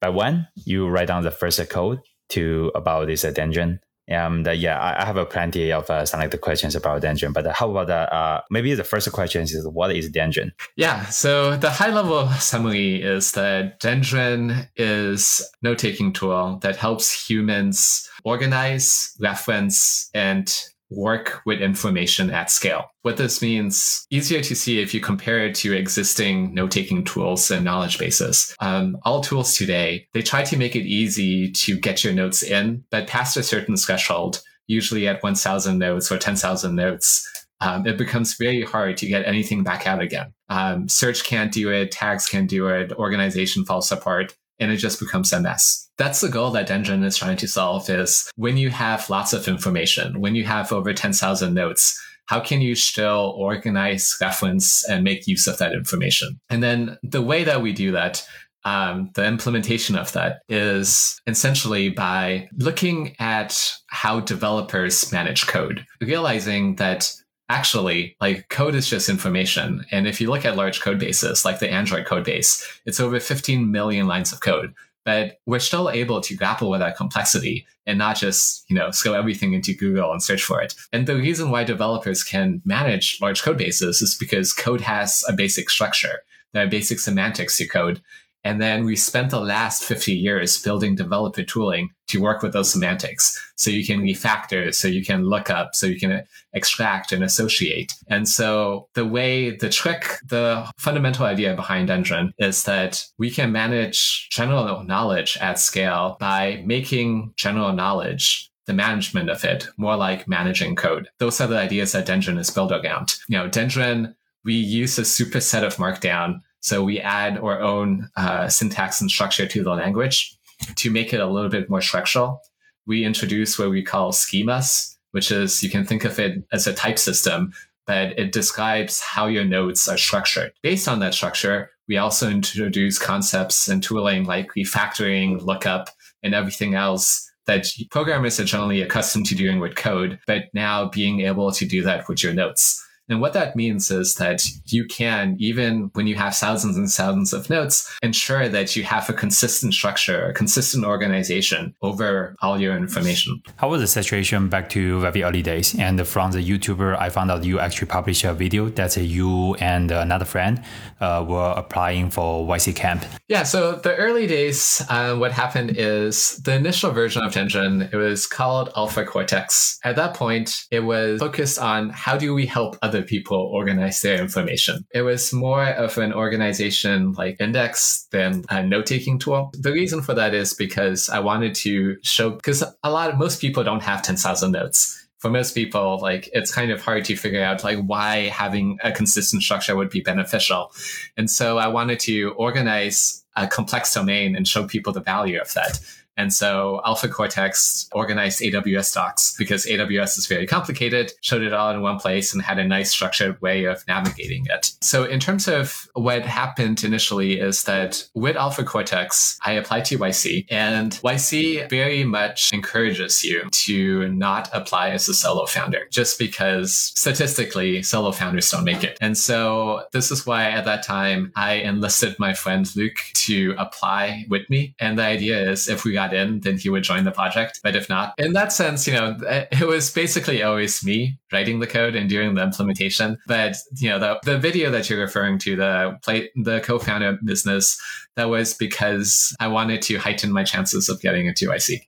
[0.00, 2.00] But when you write down the first code
[2.30, 3.80] to about this Dendron,
[4.10, 7.32] and uh, yeah, I, I, have a plenty of uh, like the questions about Dendron.
[7.32, 10.50] But how about the uh, maybe the first question is what is Dendron?
[10.76, 17.28] Yeah, so the high level summary is that Dendron is note taking tool that helps
[17.28, 20.52] humans organize, reference, and
[20.90, 22.90] work with information at scale.
[23.02, 27.64] What this means, easier to see if you compare it to existing note-taking tools and
[27.64, 28.54] knowledge bases.
[28.60, 32.84] Um, all tools today, they try to make it easy to get your notes in,
[32.90, 37.26] but past a certain threshold, usually at 1,000 notes or 10,000 notes,
[37.62, 40.32] um, it becomes very hard to get anything back out again.
[40.48, 45.00] Um, search can't do it, tags can't do it, organization falls apart and it just
[45.00, 45.88] becomes a mess.
[45.98, 49.48] That's the goal that Dendron is trying to solve is when you have lots of
[49.48, 55.26] information, when you have over 10,000 notes, how can you still organize, reference, and make
[55.26, 56.38] use of that information?
[56.48, 58.24] And then the way that we do that
[58.64, 66.76] um, the implementation of that is essentially by looking at how developers manage code, realizing
[66.76, 67.10] that
[67.50, 69.84] actually like code is just information.
[69.90, 73.18] And if you look at large code bases like the android code base it's over
[73.18, 74.72] 15 million lines of code.
[75.04, 79.14] But we're still able to grapple with that complexity and not just you know scale
[79.14, 80.74] everything into google and search for it.
[80.92, 85.32] And the reason why developers can manage large code bases is because code has a
[85.32, 86.20] basic structure.
[86.52, 88.00] There are basic semantics to code
[88.44, 92.70] and then we spent the last 50 years building developer tooling to work with those
[92.70, 93.38] semantics.
[93.56, 97.92] So you can refactor, so you can look up, so you can extract and associate.
[98.08, 103.52] And so the way, the trick, the fundamental idea behind Dendron is that we can
[103.52, 110.28] manage general knowledge at scale by making general knowledge the management of it more like
[110.28, 111.08] managing code.
[111.18, 113.14] Those are the ideas that Dendron is built around.
[113.28, 114.14] You know, Dendron,
[114.44, 119.46] we use a superset of Markdown so we add our own uh, syntax and structure
[119.46, 120.36] to the language
[120.76, 122.40] to make it a little bit more structural.
[122.86, 126.74] We introduce what we call schemas, which is you can think of it as a
[126.74, 127.52] type system,
[127.86, 130.52] but it describes how your nodes are structured.
[130.62, 135.90] Based on that structure, we also introduce concepts and tooling like refactoring, lookup,
[136.22, 141.22] and everything else that programmers are generally accustomed to doing with code, but now being
[141.22, 142.80] able to do that with your notes.
[143.10, 147.32] And what that means is that you can, even when you have thousands and thousands
[147.32, 152.76] of notes, ensure that you have a consistent structure, a consistent organization over all your
[152.76, 153.42] information.
[153.56, 155.74] How was the situation back to very early days?
[155.76, 159.90] And from the YouTuber, I found out you actually published a video that you and
[159.90, 160.62] another friend
[161.00, 163.04] uh, were applying for YC Camp.
[163.28, 167.96] Yeah, so the early days, uh, what happened is the initial version of Dendron, it
[167.96, 169.78] was called Alpha Cortex.
[169.82, 174.20] At that point, it was focused on how do we help other people organize their
[174.20, 174.86] information.
[174.92, 179.52] It was more of an organization like index than a note taking tool.
[179.54, 183.40] The reason for that is because I wanted to show, because a lot of most
[183.40, 187.44] people don't have 10,000 notes for most people, like it's kind of hard to figure
[187.44, 190.72] out like why having a consistent structure would be beneficial.
[191.16, 195.52] And so I wanted to organize a complex domain and show people the value of
[195.52, 195.78] that.
[196.20, 201.70] And so Alpha Cortex organized AWS docs because AWS is very complicated, showed it all
[201.70, 204.72] in one place and had a nice structured way of navigating it.
[204.82, 209.98] So in terms of what happened initially is that with Alpha Cortex, I applied to
[209.98, 216.18] YC and YC very much encourages you to not apply as a solo founder just
[216.18, 218.98] because statistically solo founders don't make it.
[219.00, 224.26] And so this is why at that time I enlisted my friend Luke to apply
[224.28, 224.74] with me.
[224.78, 227.60] And the idea is if we got in, then he would join the project.
[227.62, 231.66] But if not, in that sense, you know, it was basically always me writing the
[231.66, 233.18] code and doing the implementation.
[233.26, 237.80] But you know, the the video that you're referring to, the play the co-founder business,
[238.16, 241.80] that was because I wanted to heighten my chances of getting into YC.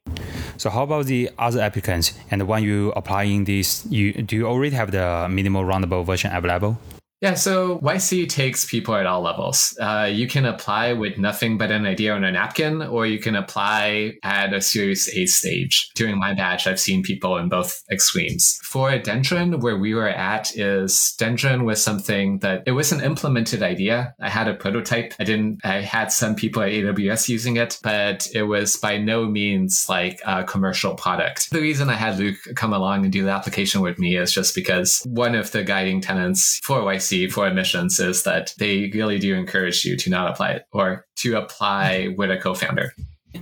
[0.57, 2.13] So how about the other applicants?
[2.31, 6.79] And when you applying this, you do you already have the minimal roundable version available?
[7.23, 9.79] Yeah, so YC takes people at all levels.
[9.81, 13.37] Uh, you can apply with nothing but an idea on a napkin, or you can
[13.37, 15.93] apply at a Series A stage.
[15.95, 18.59] During my batch, I've seen people in both extremes.
[18.65, 23.63] For Dendron, where we were at is Dendron was something that it was an implemented
[23.63, 24.17] idea.
[24.21, 25.15] I had a prototype.
[25.21, 29.27] I didn't, I had some people at AWS using it, but it was by no
[29.27, 31.53] means like a commercial product.
[31.53, 34.57] The reason I had Luke come along and do the application with me is just
[34.57, 39.35] because one of the guiding tenets for YC for admissions is that they really do
[39.35, 42.93] encourage you to not apply it or to apply with a co-founder.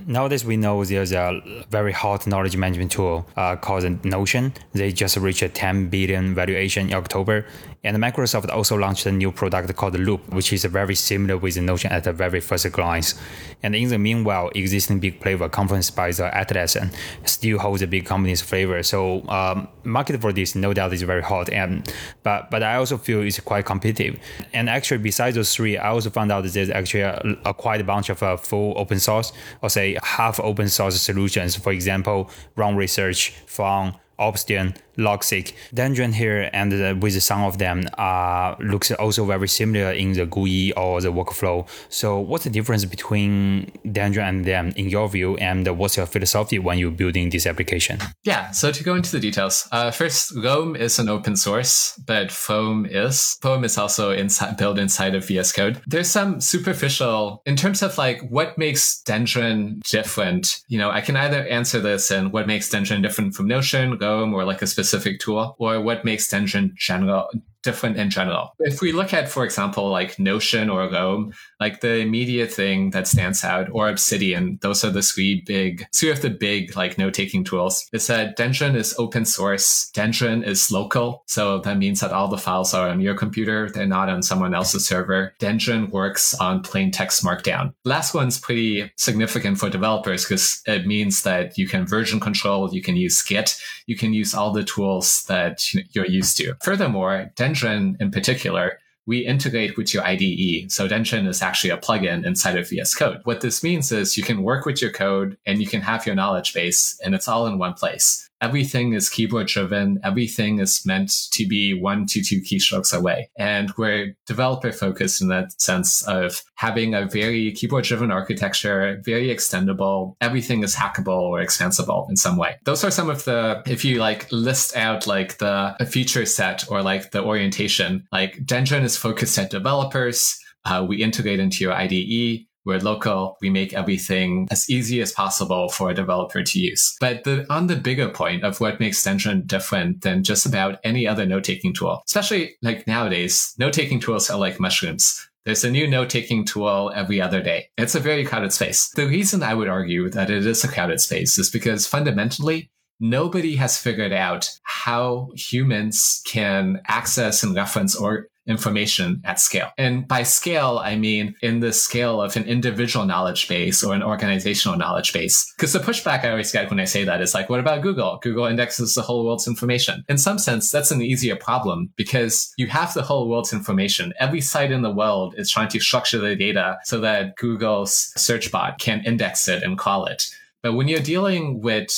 [0.07, 4.53] Nowadays, we know there's a very hot knowledge management tool uh, called Notion.
[4.73, 7.45] They just reached a 10 billion valuation in October.
[7.83, 11.91] And Microsoft also launched a new product called Loop, which is very similar with Notion
[11.91, 13.15] at the very first glance.
[13.63, 16.93] And in the meanwhile, existing big player Confluence by the Atlassian
[17.25, 18.83] still holds a big company's flavor.
[18.83, 21.49] So um, market for this, no doubt, is very hot.
[21.49, 24.19] And but but I also feel it's quite competitive.
[24.53, 27.81] And actually, besides those three, I also found out that there's actually a, a quite
[27.81, 31.55] a bunch of uh, full open source or say half open source solutions.
[31.55, 37.83] For example, Roam Research from Obsidian, Logseq, Dendron here, and uh, with some of them
[37.97, 41.67] uh, looks also very similar in the GUI or the workflow.
[41.89, 46.59] So, what's the difference between Dendron and them in your view, and what's your philosophy
[46.59, 47.99] when you're building this application?
[48.23, 52.31] Yeah, so to go into the details, uh, first, Roam is an open source, but
[52.31, 53.37] Foam is.
[53.41, 55.81] Foam is also inside, built inside of VS Code.
[55.87, 61.15] There's some superficial, in terms of like what makes Dendron different, you know, I can
[61.15, 64.90] either answer this and what makes Dendron different from Notion, Roam, or like a specific
[65.19, 67.29] tool, or what makes Dendron general
[67.63, 68.53] different in general.
[68.59, 73.07] If we look at, for example, like Notion or Roam, like the immediate thing that
[73.07, 77.13] stands out, or Obsidian, those are the three big, three of the big like note
[77.13, 77.87] taking tools.
[77.93, 79.91] Is that Dendron is open source.
[79.95, 81.23] Dendron is local.
[81.27, 83.69] So that means that all the files are on your computer.
[83.69, 85.33] They're not on someone else's server.
[85.39, 87.73] Dendron works on plain text markdown.
[87.85, 92.81] Last one's pretty significant for developers because it means that you can version control, you
[92.81, 93.55] can use Git,
[93.85, 96.55] you can use all the tools that you're used to.
[96.63, 97.50] Furthermore, Dendron
[97.99, 100.71] in particular, we integrate with your IDE.
[100.71, 103.19] So Dendron is actually a plugin inside of VS Code.
[103.23, 106.15] What this means is you can work with your code and you can have your
[106.15, 109.99] knowledge base and it's all in one place everything is keyboard driven.
[110.03, 113.29] Everything is meant to be one to two keystrokes away.
[113.37, 119.27] And we're developer focused in that sense of having a very keyboard driven architecture, very
[119.27, 120.15] extendable.
[120.21, 122.57] Everything is hackable or extensible in some way.
[122.65, 126.81] Those are some of the, if you like list out like the feature set or
[126.81, 130.37] like the orientation, like Dendron is focused at developers.
[130.65, 132.45] Uh, we integrate into your IDE.
[132.65, 133.37] We're local.
[133.41, 136.95] We make everything as easy as possible for a developer to use.
[136.99, 141.07] But the, on the bigger point of what makes Dendron different than just about any
[141.07, 145.27] other note taking tool, especially like nowadays, note taking tools are like mushrooms.
[145.43, 147.69] There's a new note taking tool every other day.
[147.77, 148.91] It's a very crowded space.
[148.95, 153.55] The reason I would argue that it is a crowded space is because fundamentally, nobody
[153.55, 159.71] has figured out how humans can access and reference or information at scale.
[159.77, 164.03] And by scale, I mean in the scale of an individual knowledge base or an
[164.03, 165.51] organizational knowledge base.
[165.55, 168.19] Because the pushback I always get when I say that is like, what about Google?
[168.21, 170.03] Google indexes the whole world's information.
[170.09, 174.13] In some sense, that's an easier problem because you have the whole world's information.
[174.19, 178.51] Every site in the world is trying to structure the data so that Google's search
[178.51, 180.23] bot can index it and call it.
[180.63, 181.91] But when you're dealing with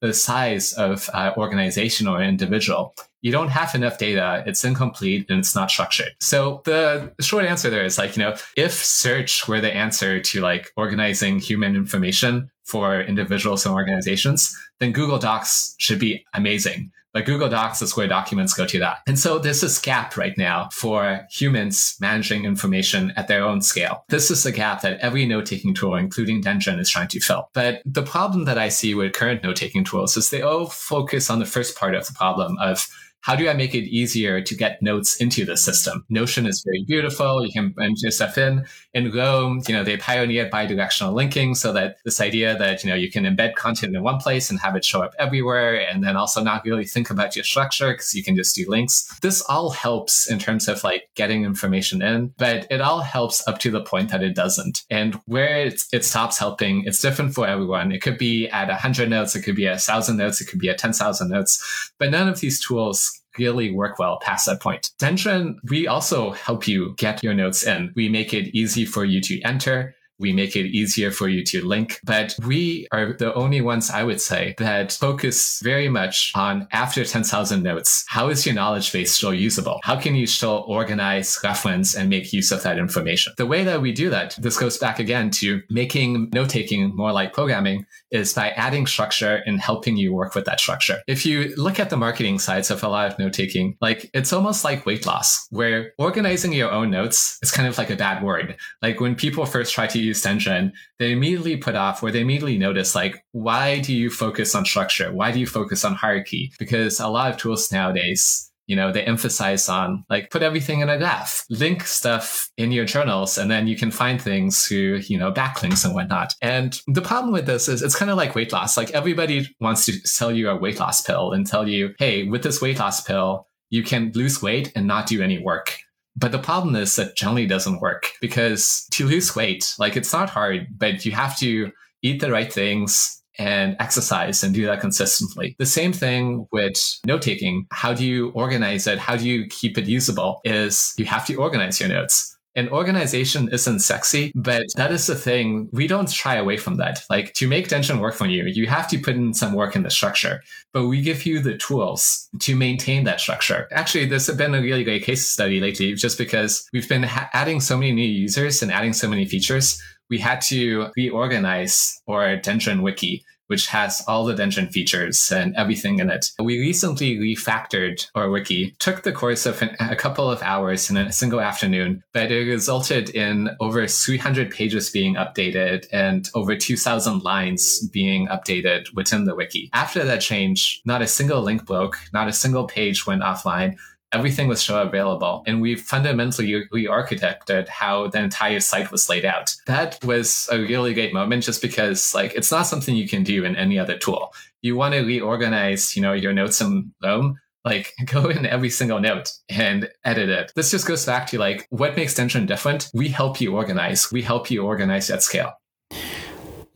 [0.00, 5.38] the size of uh, organization or individual, you don't have enough data, it's incomplete, and
[5.40, 6.12] it's not structured.
[6.20, 10.40] So the short answer there is like, you know, if search were the answer to
[10.40, 16.92] like organizing human information for individuals and organizations, then Google Docs should be amazing.
[17.16, 18.98] But Google Docs is where documents go to that.
[19.06, 24.04] And so there's this gap right now for humans managing information at their own scale.
[24.10, 27.48] This is a gap that every note taking tool, including Dendron, is trying to fill.
[27.54, 31.30] But the problem that I see with current note taking tools is they all focus
[31.30, 32.86] on the first part of the problem of
[33.26, 36.04] how do I make it easier to get notes into the system?
[36.08, 37.44] Notion is very beautiful.
[37.44, 38.64] You can enter stuff in.
[38.94, 42.94] In Roam, you know, they pioneered bidirectional linking so that this idea that, you know,
[42.94, 46.16] you can embed content in one place and have it show up everywhere and then
[46.16, 49.18] also not really think about your structure because you can just do links.
[49.22, 53.58] This all helps in terms of like getting information in, but it all helps up
[53.58, 54.84] to the point that it doesn't.
[54.88, 57.90] And where it stops helping, it's different for everyone.
[57.90, 60.70] It could be at 100 notes, it could be at 1,000 notes, it could be
[60.70, 64.90] at 10,000 notes, but none of these tools really work well past that point.
[64.98, 67.92] Dendron, we also help you get your notes in.
[67.94, 69.94] We make it easy for you to enter.
[70.18, 74.02] We make it easier for you to link, but we are the only ones I
[74.02, 78.02] would say that focus very much on after 10,000 notes.
[78.08, 79.78] How is your knowledge base still usable?
[79.82, 83.34] How can you still organize, reference, and make use of that information?
[83.36, 87.12] The way that we do that, this goes back again to making note taking more
[87.12, 90.98] like programming is by adding structure and helping you work with that structure.
[91.06, 94.32] If you look at the marketing sides of a lot of note taking, like it's
[94.32, 98.22] almost like weight loss, where organizing your own notes is kind of like a bad
[98.22, 98.56] word.
[98.82, 102.58] Like when people first try to use Dendron, they immediately put off or they immediately
[102.58, 105.12] notice like, why do you focus on structure?
[105.12, 106.52] Why do you focus on hierarchy?
[106.58, 110.88] Because a lot of tools nowadays you know, they emphasize on like put everything in
[110.88, 115.18] a graph, link stuff in your journals, and then you can find things through, you
[115.18, 116.34] know, backlinks and whatnot.
[116.42, 118.76] And the problem with this is it's kind of like weight loss.
[118.76, 122.42] Like everybody wants to sell you a weight loss pill and tell you, hey, with
[122.42, 125.78] this weight loss pill, you can lose weight and not do any work.
[126.16, 130.30] But the problem is that generally doesn't work because to lose weight, like it's not
[130.30, 131.70] hard, but you have to
[132.02, 135.56] eat the right things, and exercise and do that consistently.
[135.58, 137.66] The same thing with note taking.
[137.72, 138.98] How do you organize it?
[138.98, 140.40] How do you keep it usable?
[140.44, 142.36] Is you have to organize your notes.
[142.56, 145.68] And organization isn't sexy, but that is the thing.
[145.72, 147.02] We don't shy away from that.
[147.10, 149.82] Like to make Dendron work for you, you have to put in some work in
[149.82, 153.68] the structure, but we give you the tools to maintain that structure.
[153.72, 157.60] Actually, there's been a really great case study lately just because we've been ha- adding
[157.60, 159.78] so many new users and adding so many features
[160.08, 165.98] we had to reorganize our Dendron wiki, which has all the Dendron features and everything
[165.98, 166.30] in it.
[166.38, 170.96] We recently refactored our wiki, took the course of an, a couple of hours in
[170.96, 177.22] a single afternoon, but it resulted in over 300 pages being updated and over 2,000
[177.22, 179.70] lines being updated within the wiki.
[179.72, 183.76] After that change, not a single link broke, not a single page went offline
[184.12, 185.42] everything was still available.
[185.46, 189.54] And we fundamentally re-architected how the entire site was laid out.
[189.66, 193.44] That was a really great moment just because like it's not something you can do
[193.44, 194.32] in any other tool.
[194.62, 199.00] You want to reorganize, you know, your notes in Roam, like go in every single
[199.00, 200.52] note and edit it.
[200.54, 202.90] This just goes back to like what makes Dendron different?
[202.94, 204.10] We help you organize.
[204.10, 205.52] We help you organize at scale.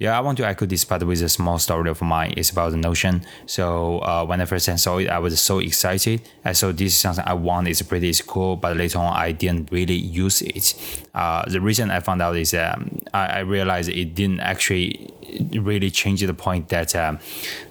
[0.00, 2.32] Yeah, I want to echo this part with a small story of mine.
[2.34, 3.20] It's about the Notion.
[3.44, 6.22] So uh, when I first saw it, I was so excited.
[6.42, 7.68] I saw this is something I want.
[7.68, 10.74] It's pretty it's cool, but later on I didn't really use it.
[11.14, 15.12] Uh, the reason I found out is um, I, I, realized it didn't actually
[15.52, 17.18] really change the point that um,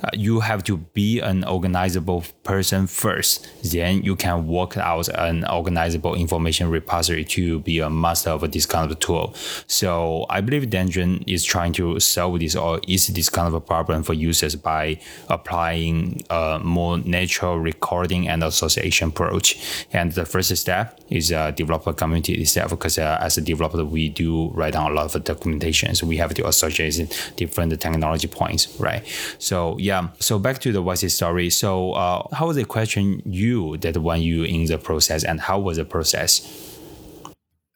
[0.03, 3.47] uh, you have to be an organizable person first.
[3.63, 8.65] Then you can work out an organizable information repository to be a master of this
[8.65, 9.33] kind of tool.
[9.67, 13.61] So I believe Dendron is trying to solve this or is this kind of a
[13.61, 14.99] problem for users by
[15.29, 19.47] applying a more natural recording and association approach.
[19.93, 24.09] And the first step is a developer community itself because uh, as a developer, we
[24.09, 25.95] do write down a lot of documentation.
[25.95, 26.97] So we have to associate
[27.37, 29.01] different technology points, right?
[29.37, 31.49] So yeah, so back to the YC story.
[31.49, 35.59] So uh, how was the question you that when you in the process and how
[35.59, 36.68] was the process?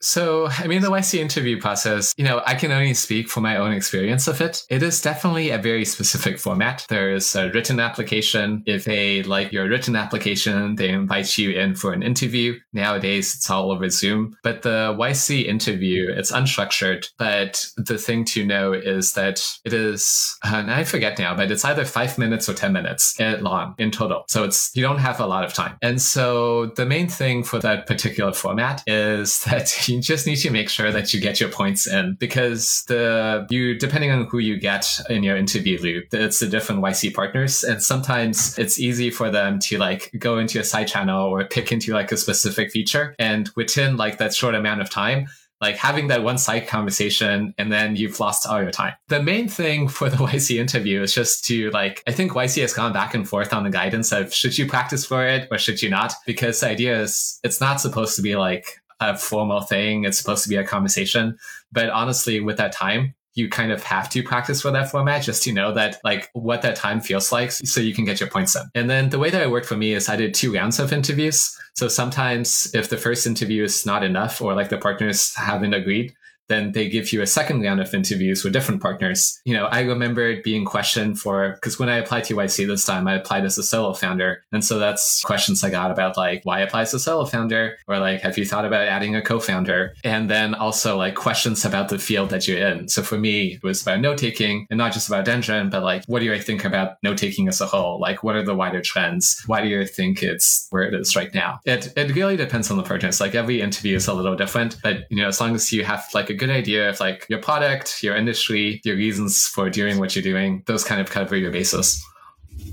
[0.00, 3.56] So, I mean, the YC interview process, you know, I can only speak for my
[3.56, 4.62] own experience of it.
[4.68, 6.84] It is definitely a very specific format.
[6.88, 8.62] There's a written application.
[8.66, 12.58] If they like your written application, they invite you in for an interview.
[12.74, 14.36] Nowadays, it's all over Zoom.
[14.42, 17.08] But the YC interview, it's unstructured.
[17.18, 21.64] But the thing to know is that it is, and I forget now, but it's
[21.64, 24.24] either five minutes or 10 minutes long in total.
[24.28, 25.78] So it's, you don't have a lot of time.
[25.80, 30.50] And so the main thing for that particular format is that you just need to
[30.50, 34.58] make sure that you get your points in because the you depending on who you
[34.58, 39.30] get in your interview loop, it's the different YC partners, and sometimes it's easy for
[39.30, 43.14] them to like go into a side channel or pick into like a specific feature,
[43.18, 45.26] and within like that short amount of time
[45.64, 48.92] like having that one side conversation and then you've lost all your time.
[49.08, 52.74] The main thing for the YC interview is just to like, I think YC has
[52.74, 55.80] gone back and forth on the guidance of should you practice for it or should
[55.80, 56.12] you not?
[56.26, 58.66] Because the idea is it's not supposed to be like
[59.10, 60.04] a formal thing.
[60.04, 61.38] It's supposed to be a conversation.
[61.72, 65.42] But honestly, with that time, you kind of have to practice for that format just
[65.42, 68.54] to know that like what that time feels like so you can get your points
[68.54, 68.62] in.
[68.74, 70.92] And then the way that it worked for me is I did two rounds of
[70.92, 71.58] interviews.
[71.74, 76.14] So sometimes if the first interview is not enough or like the partners haven't agreed,
[76.48, 79.40] then they give you a second round of interviews with different partners.
[79.44, 83.06] You know, I remember being questioned for, because when I applied to YC this time,
[83.08, 84.44] I applied as a solo founder.
[84.52, 87.76] And so that's questions I got about like, why apply as a solo founder?
[87.88, 89.94] Or like, have you thought about adding a co-founder?
[90.04, 92.88] And then also like questions about the field that you're in.
[92.88, 96.04] So for me, it was about note taking and not just about Dendron, but like,
[96.06, 97.98] what do I think about note taking as a whole?
[98.00, 99.42] Like, what are the wider trends?
[99.46, 101.60] Why do you think it's where it is right now?
[101.64, 103.20] It, it really depends on the partners.
[103.20, 106.04] Like every interview is a little different, but you know, as long as you have
[106.14, 109.98] like a a good idea of like your product, your industry, your reasons for doing
[109.98, 110.62] what you're doing.
[110.66, 112.04] Those kind of cover your basis.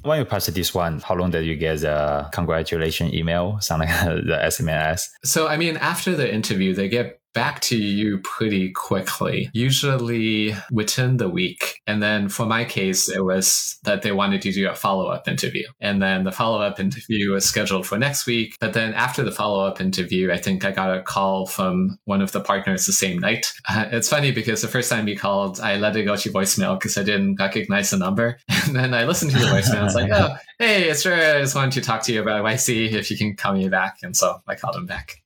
[0.04, 3.90] When you pass this one, how long did you get the congratulation email, Sound like
[4.06, 5.08] the SMS?
[5.24, 11.18] So, I mean, after the interview, they get back to you pretty quickly, usually within
[11.18, 11.80] the week.
[11.88, 15.28] And then for my case, it was that they wanted to do a follow up
[15.28, 15.68] interview.
[15.80, 18.56] And then the follow up interview was scheduled for next week.
[18.60, 22.22] But then after the follow up interview, I think I got a call from one
[22.22, 23.52] of the partners the same night.
[23.70, 26.78] Uh, it's funny because the first time he called, I let it go to voicemail
[26.80, 28.38] because I didn't recognize the number.
[28.68, 29.86] And then I listened to the voicemail.
[29.86, 31.16] It's like, oh, hey, it's sure.
[31.16, 33.98] I just wanted to talk to you about YC if you can call me back.
[34.04, 35.21] And so I called him back.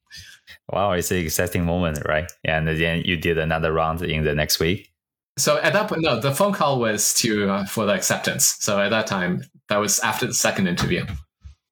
[0.72, 2.32] Wow, it's an exciting moment, right?
[2.44, 4.92] And then you did another round in the next week.
[5.38, 8.56] So at that point, no, the phone call was to uh, for the acceptance.
[8.60, 11.06] So at that time, that was after the second interview.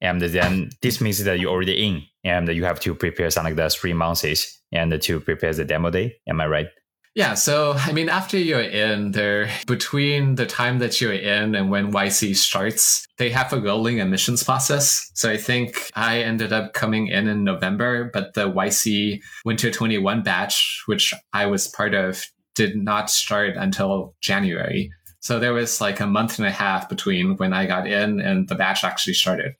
[0.01, 3.63] And then this means that you're already in, and you have to prepare something like
[3.63, 6.17] the three months and to prepare the demo day.
[6.27, 6.67] Am I right?
[7.15, 11.69] Yeah, so I mean, after you're in there, between the time that you're in and
[11.69, 15.11] when YC starts, they have a rolling admissions process.
[15.13, 20.23] So I think I ended up coming in in November, but the YC Winter 21
[20.23, 24.89] batch, which I was part of, did not start until January.
[25.19, 28.47] So there was like a month and a half between when I got in and
[28.47, 29.53] the batch actually started.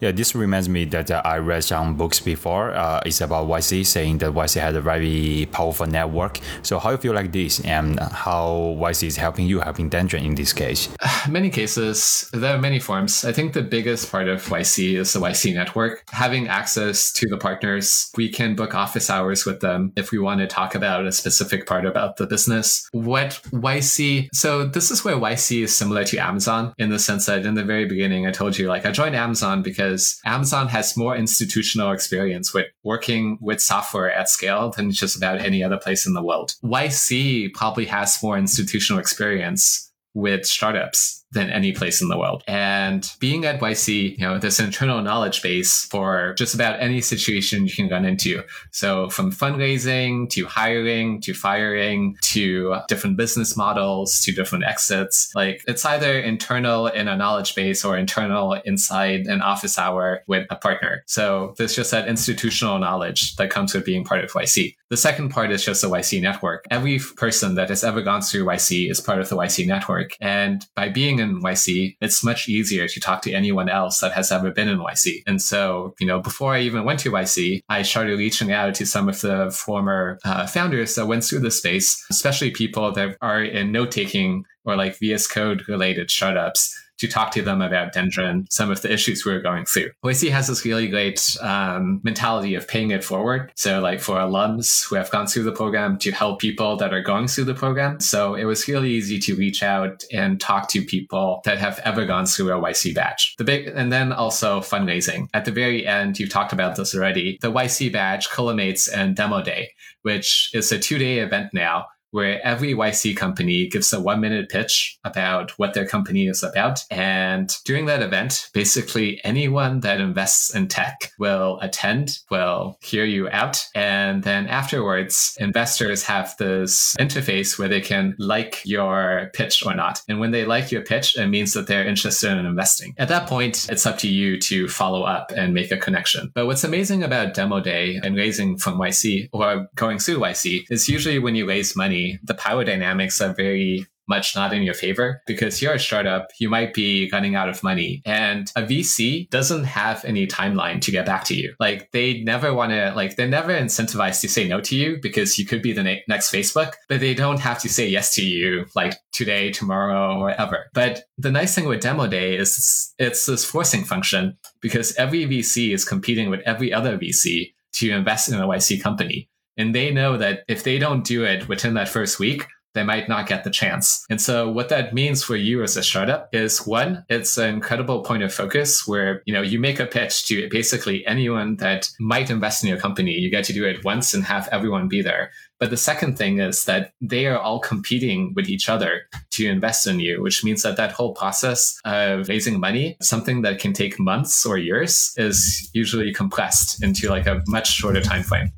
[0.00, 2.72] Yeah, this reminds me that uh, I read some books before.
[2.72, 6.40] Uh, it's about YC saying that YC had a very powerful network.
[6.62, 10.34] So how you feel like this and how YC is helping you, helping Dendron in
[10.34, 10.88] this case?
[11.28, 13.24] Many cases, there are many forms.
[13.24, 16.04] I think the biggest part of YC is the YC network.
[16.10, 20.40] Having access to the partners, we can book office hours with them if we want
[20.40, 22.88] to talk about a specific part about the business.
[22.92, 27.44] What YC, so this is where YC is similar to Amazon in the sense that
[27.44, 31.16] in the very beginning, I told you like I joined Amazon because Amazon has more
[31.16, 36.14] institutional experience with working with software at scale than just about any other place in
[36.14, 36.54] the world.
[36.64, 42.42] YC probably has more institutional experience with startups than any place in the world.
[42.46, 47.66] And being at YC, you know, this internal knowledge base for just about any situation
[47.66, 48.42] you can run into.
[48.72, 55.62] So from fundraising to hiring to firing to different business models to different exits, like
[55.68, 60.56] it's either internal in a knowledge base or internal inside an office hour with a
[60.56, 61.02] partner.
[61.06, 64.74] So there's just that institutional knowledge that comes with being part of YC.
[64.88, 66.64] The second part is just the YC network.
[66.70, 70.16] Every person that has ever gone through YC is part of the YC network.
[70.20, 74.32] And by being in YC, it's much easier to talk to anyone else that has
[74.32, 75.22] ever been in YC.
[75.26, 78.86] And so, you know, before I even went to YC, I started reaching out to
[78.86, 83.42] some of the former uh, founders that went through the space, especially people that are
[83.42, 88.46] in note taking or like VS Code related startups to talk to them about Dendron,
[88.50, 89.90] some of the issues we were going through.
[90.04, 93.50] YC has this really great um, mentality of paying it forward.
[93.56, 97.02] So, like for alums who have gone through the program to help people that are
[97.02, 98.00] going through the program.
[98.00, 102.04] So, it was really easy to reach out and talk to people that have ever
[102.04, 103.34] gone through a YC batch.
[103.38, 105.28] The big, and then also fundraising.
[105.34, 107.38] At the very end, you've talked about this already.
[107.40, 109.70] The YC batch culminates and Demo Day,
[110.02, 114.48] which is a two day event now where every YC company gives a one minute
[114.48, 116.84] pitch about what their company is about.
[116.90, 123.28] And during that event, basically anyone that invests in tech will attend, will hear you
[123.30, 123.64] out.
[123.74, 130.02] And then afterwards, investors have this interface where they can like your pitch or not.
[130.08, 132.94] And when they like your pitch, it means that they're interested in investing.
[132.98, 136.30] At that point, it's up to you to follow up and make a connection.
[136.34, 140.88] But what's amazing about demo day and raising from YC or going through YC is
[140.88, 145.22] usually when you raise money, the power dynamics are very much not in your favor
[145.26, 149.64] because you're a startup, you might be running out of money and a VC doesn't
[149.64, 151.54] have any timeline to get back to you.
[151.60, 155.38] Like they never want to, like they're never incentivized to say no to you because
[155.38, 158.22] you could be the ne- next Facebook, but they don't have to say yes to
[158.22, 160.66] you like today, tomorrow, or ever.
[160.74, 165.72] But the nice thing with demo day is it's this forcing function because every VC
[165.72, 169.29] is competing with every other VC to invest in a YC company.
[169.56, 173.08] And they know that if they don't do it within that first week, they might
[173.08, 174.04] not get the chance.
[174.10, 178.02] And so what that means for you as a startup is one, it's an incredible
[178.02, 182.30] point of focus where, you know, you make a pitch to basically anyone that might
[182.30, 183.12] invest in your company.
[183.12, 185.32] You get to do it once and have everyone be there.
[185.58, 189.86] But the second thing is that they are all competing with each other to invest
[189.86, 193.98] in you, which means that that whole process of raising money, something that can take
[193.98, 198.52] months or years, is usually compressed into like a much shorter time frame.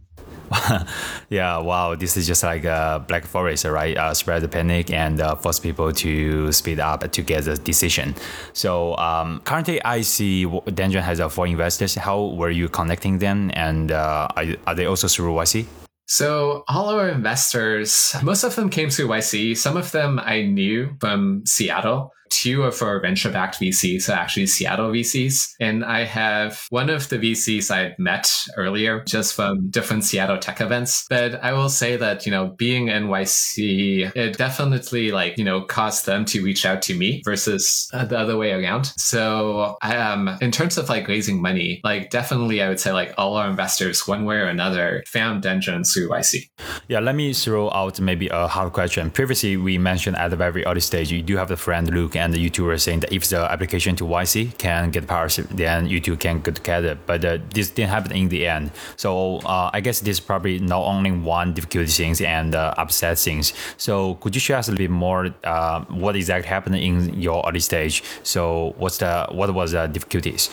[1.30, 3.96] yeah, wow, this is just like a black forest, right?
[3.96, 8.14] Uh, spread the panic and uh, force people to speed up to get the decision.
[8.52, 11.94] So um, currently, I see Dendron has uh, four investors.
[11.94, 15.66] How were you connecting them, and uh, are, are they also through YC?
[16.06, 19.56] So all our investors, most of them came through YC.
[19.56, 24.46] Some of them I knew from Seattle two of our venture backed VCs are actually
[24.46, 25.52] Seattle VCs.
[25.60, 30.60] And I have one of the VCs I met earlier just from different Seattle tech
[30.60, 31.04] events.
[31.10, 36.06] But I will say that, you know, being NYC, it definitely like, you know, caused
[36.06, 38.92] them to reach out to me versus the other way around.
[38.96, 43.14] So i um, in terms of like raising money, like definitely I would say like
[43.18, 46.48] all our investors, one way or another, found Dendron through YC.
[46.88, 49.10] Yeah, let me throw out maybe a hard question.
[49.10, 52.32] Previously, we mentioned at the very early stage, you do have the friend Luke and
[52.32, 56.16] the YouTuber saying that if the application to YC can get powers, then you two
[56.16, 56.96] can get together.
[57.06, 58.70] But uh, this didn't happen in the end.
[58.96, 63.18] So uh, I guess this is probably not only one difficult things and uh, upset
[63.18, 63.52] things.
[63.76, 67.44] So could you share us a little bit more uh, what exactly happened in your
[67.46, 68.02] early stage?
[68.22, 70.50] So what's the what was the difficulties?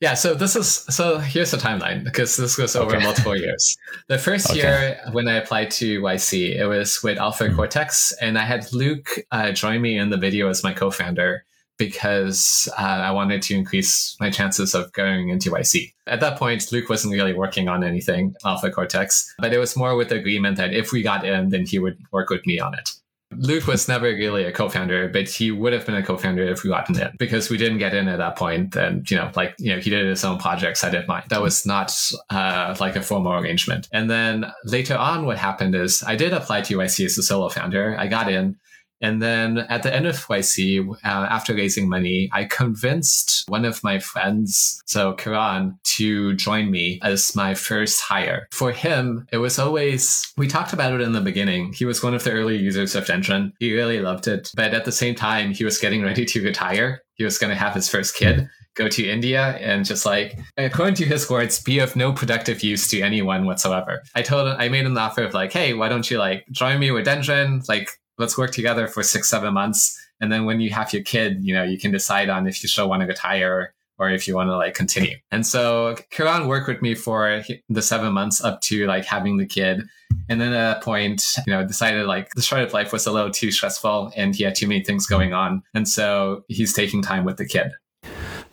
[0.00, 3.04] Yeah, so this is so here's the timeline because this goes over okay.
[3.04, 3.76] multiple years.
[4.08, 4.58] The first okay.
[4.58, 7.56] year when I applied to YC, it was with Alpha mm-hmm.
[7.56, 11.44] Cortex, and I had Luke uh, join me in the video as my co-founder
[11.78, 15.92] because uh, I wanted to increase my chances of going into YC.
[16.06, 19.96] At that point, Luke wasn't really working on anything Alpha Cortex, but it was more
[19.96, 22.74] with the agreement that if we got in, then he would work with me on
[22.74, 22.90] it.
[23.38, 26.70] Luke was never really a co-founder, but he would have been a co-founder if we
[26.70, 28.76] gotten in because we didn't get in at that point.
[28.76, 30.84] And you know, like you know, he did his own projects.
[30.84, 31.24] I did mine.
[31.28, 31.92] That was not
[32.30, 33.88] uh, like a formal arrangement.
[33.92, 37.48] And then later on, what happened is I did apply to YC as a solo
[37.48, 37.96] founder.
[37.98, 38.56] I got in,
[39.00, 43.82] and then at the end of YC, uh, after raising money, I convinced one of
[43.84, 48.48] my friends, so Karan, to join me as my first hire.
[48.52, 51.72] For him, it was always, we talked about it in the beginning.
[51.72, 53.52] He was one of the early users of Dendron.
[53.58, 54.50] He really loved it.
[54.54, 57.02] But at the same time, he was getting ready to retire.
[57.14, 60.94] He was going to have his first kid go to India and just like, according
[60.94, 64.02] to his words, be of no productive use to anyone whatsoever.
[64.14, 66.78] I told him, I made an offer of like, hey, why don't you like join
[66.78, 67.66] me with Dendron?
[67.68, 69.98] Like, let's work together for six, seven months.
[70.20, 72.68] And then when you have your kid, you know, you can decide on if you
[72.68, 75.16] still want to retire or if you want to like continue.
[75.30, 79.46] And so Kiran worked with me for the seven months up to like having the
[79.46, 79.82] kid.
[80.28, 83.30] And then at that point, you know, decided like the startup life was a little
[83.30, 85.62] too stressful and he had too many things going on.
[85.74, 87.72] And so he's taking time with the kid.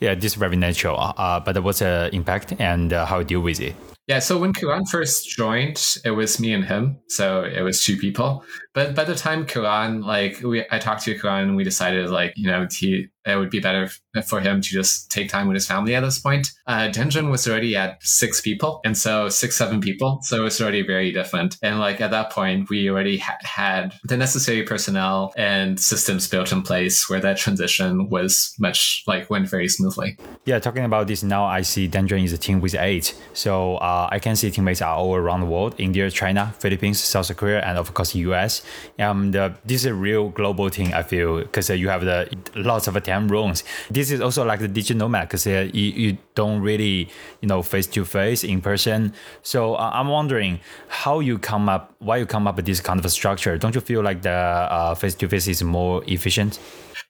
[0.00, 1.14] Yeah, this is very natural.
[1.16, 3.74] Uh, but what's the impact and uh, how you deal with it?
[4.06, 6.98] Yeah, so when Kiran first joined, it was me and him.
[7.08, 8.44] So it was two people.
[8.74, 12.34] But by the time Kiran, like we, I talked to Kiran and we decided like,
[12.36, 13.90] you know, he it would be better
[14.26, 16.52] for him to just take time with his family at this point.
[16.66, 20.20] Uh, Dendron was already at six people, and so six, seven people.
[20.22, 21.56] So it was already very different.
[21.62, 26.52] And like at that point, we already ha- had the necessary personnel and systems built
[26.52, 30.16] in place where that transition was much like went very smoothly.
[30.44, 33.14] Yeah, talking about this now, I see Dendron is a team with eight.
[33.32, 37.34] So uh, I can see teammates are all around the world India, China, Philippines, South
[37.36, 38.62] Korea, and of course, US.
[38.98, 42.28] And uh, this is a real global team, I feel, because uh, you have the
[42.54, 43.64] lots of rooms.
[43.90, 47.08] This is also like the digital nomad because uh, you, you don't really,
[47.40, 49.12] you know, face to face in person.
[49.42, 52.98] So uh, I'm wondering how you come up, why you come up with this kind
[52.98, 53.56] of a structure.
[53.58, 56.58] Don't you feel like the face to face is more efficient?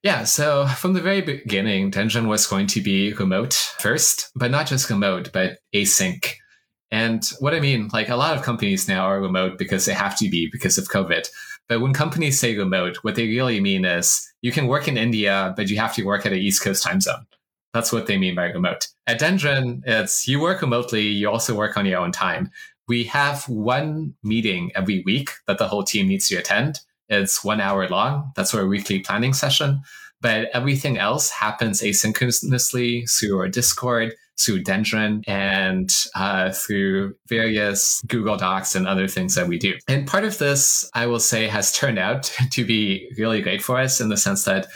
[0.02, 4.66] Yeah, so from the very beginning, Dendron was going to be remote first, but not
[4.66, 6.34] just remote, but async.
[6.90, 10.16] And what I mean, like a lot of companies now are remote because they have
[10.18, 11.26] to be because of COVID.
[11.69, 15.55] But when companies say remote, what they really mean is you can work in India,
[15.57, 17.27] but you have to work at an East Coast time zone.
[17.73, 18.89] That's what they mean by remote.
[19.07, 22.51] At Dendron, it's you work remotely, you also work on your own time.
[22.87, 26.81] We have one meeting every week that the whole team needs to attend.
[27.09, 28.33] It's one hour long.
[28.37, 29.81] That's our weekly planning session.
[30.21, 38.37] But everything else happens asynchronously through our Discord, through Dendron, and uh, through various Google
[38.37, 39.74] Docs and other things that we do.
[39.89, 43.78] And part of this, I will say, has turned out to be really great for
[43.78, 44.66] us in the sense that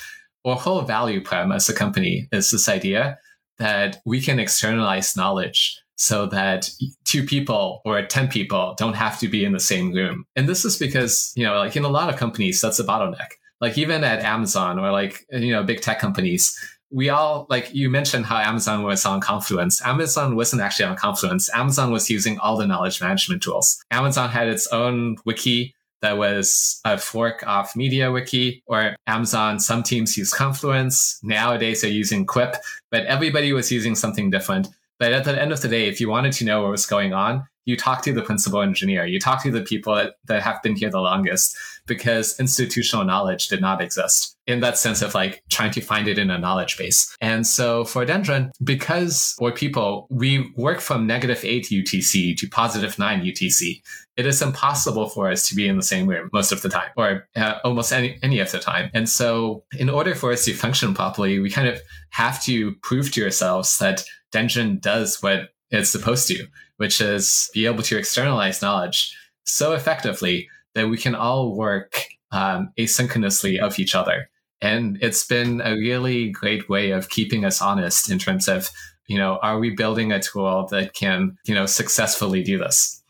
[0.45, 3.19] our whole value prem as a company is this idea
[3.59, 6.71] that we can externalize knowledge so that
[7.05, 10.25] two people or 10 people don't have to be in the same room.
[10.37, 13.31] And this is because, you know, like in a lot of companies, that's a bottleneck.
[13.61, 16.57] Like even at Amazon or like, you know, big tech companies,
[16.91, 19.85] we all like you mentioned how Amazon was on Confluence.
[19.85, 21.51] Amazon wasn't actually on Confluence.
[21.55, 23.83] Amazon was using all the knowledge management tools.
[23.91, 29.59] Amazon had its own wiki that was a fork off MediaWiki or Amazon.
[29.59, 31.19] Some teams use Confluence.
[31.23, 32.57] Nowadays they're using Quip,
[32.91, 34.69] but everybody was using something different.
[34.99, 37.13] But at the end of the day, if you wanted to know what was going
[37.13, 40.63] on, you talk to the principal engineer, you talk to the people that, that have
[40.63, 41.55] been here the longest
[41.87, 46.19] because institutional knowledge did not exist in that sense of like trying to find it
[46.19, 47.15] in a knowledge base.
[47.21, 52.99] And so for Dendron, because we're people, we work from negative eight UTC to positive
[52.99, 53.83] nine UTC.
[54.17, 56.89] It is impossible for us to be in the same room most of the time
[56.97, 58.91] or uh, almost any, any of the time.
[58.95, 63.13] And so in order for us to function properly, we kind of have to prove
[63.13, 66.47] to ourselves that Dendron does what it's supposed to
[66.79, 69.15] which is be able to externalize knowledge
[69.45, 74.31] so effectively that we can all work um, asynchronously of each other.
[74.61, 78.71] And it's been a really great way of keeping us honest in terms of,
[79.07, 83.03] you know, are we building a tool that can, you know, successfully do this?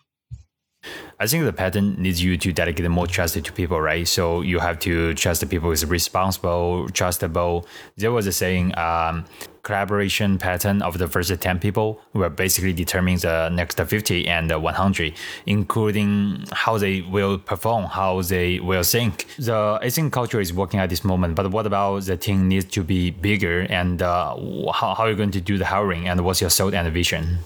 [1.20, 4.06] I think the pattern needs you to dedicate more trust to people, right?
[4.06, 7.66] So you have to trust the people is responsible, trustable.
[7.96, 9.24] There was a saying, um,
[9.68, 15.12] collaboration pattern of the first 10 people will basically determine the next 50 and 100,
[15.44, 19.26] including how they will perform, how they will think.
[19.36, 22.82] The async culture is working at this moment, but what about the team needs to
[22.82, 24.34] be bigger and uh,
[24.72, 27.38] how, how are you going to do the hiring and what's your thought and vision?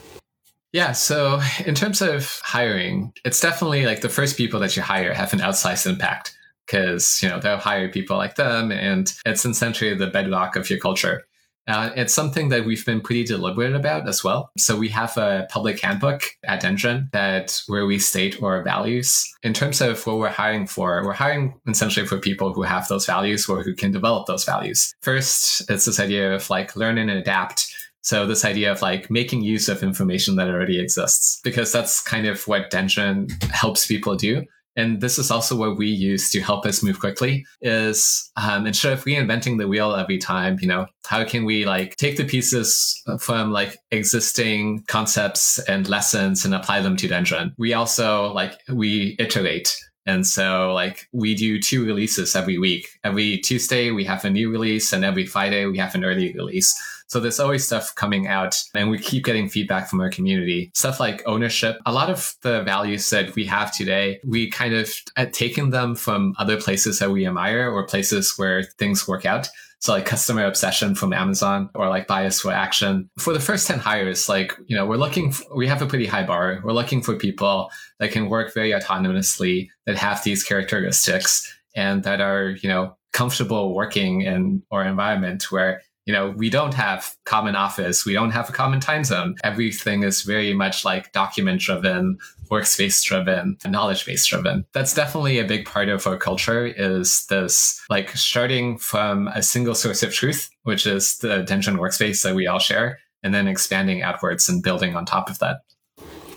[0.72, 0.92] Yeah.
[0.92, 5.32] So in terms of hiring, it's definitely like the first people that you hire have
[5.32, 10.06] an outsized impact because, you know, they'll hire people like them and it's essentially the
[10.06, 11.26] bedrock of your culture.
[11.68, 14.50] Uh, it's something that we've been pretty deliberate about as well.
[14.58, 19.24] So we have a public handbook at Dendron that where we state our values.
[19.42, 23.06] In terms of what we're hiring for, we're hiring essentially for people who have those
[23.06, 24.92] values or who can develop those values.
[25.02, 29.42] First, it's this idea of like learn and adapt so this idea of like making
[29.42, 34.44] use of information that already exists, because that's kind of what Dendron helps people do.
[34.76, 38.92] And this is also what we use to help us move quickly is um, instead
[38.92, 43.02] of reinventing the wheel every time, you know, how can we like take the pieces
[43.18, 47.52] from like existing concepts and lessons and apply them to Dendron?
[47.58, 52.88] We also like, we iterate and so like we do two releases every week.
[53.04, 56.74] Every Tuesday we have a new release and every Friday we have an early release.
[57.08, 60.70] So there's always stuff coming out and we keep getting feedback from our community.
[60.74, 61.78] Stuff like ownership.
[61.86, 65.94] A lot of the values that we have today, we kind of had taken them
[65.94, 69.48] from other places that we admire or places where things work out.
[69.80, 73.10] So like customer obsession from Amazon or like bias for action.
[73.18, 76.06] For the first 10 hires, like, you know, we're looking, for, we have a pretty
[76.06, 76.60] high bar.
[76.62, 82.20] We're looking for people that can work very autonomously, that have these characteristics and that
[82.20, 87.54] are, you know, comfortable working in our environment where you know, we don't have common
[87.54, 89.36] office, we don't have a common time zone.
[89.44, 92.18] Everything is very much like document driven,
[92.50, 94.64] workspace driven, knowledge base driven.
[94.72, 99.74] That's definitely a big part of our culture is this like starting from a single
[99.74, 104.02] source of truth, which is the Dendron workspace that we all share, and then expanding
[104.02, 105.60] outwards and building on top of that.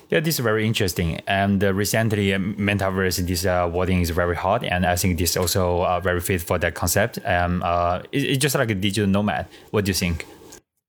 [0.08, 1.20] Yeah, this is very interesting.
[1.26, 5.36] And uh, recently, uh, metaverse, this uh, wording is very hot, and I think this
[5.36, 7.18] also uh, very fit for that concept.
[7.24, 9.48] Um, uh, it, it's just like a digital nomad.
[9.72, 10.24] What do you think?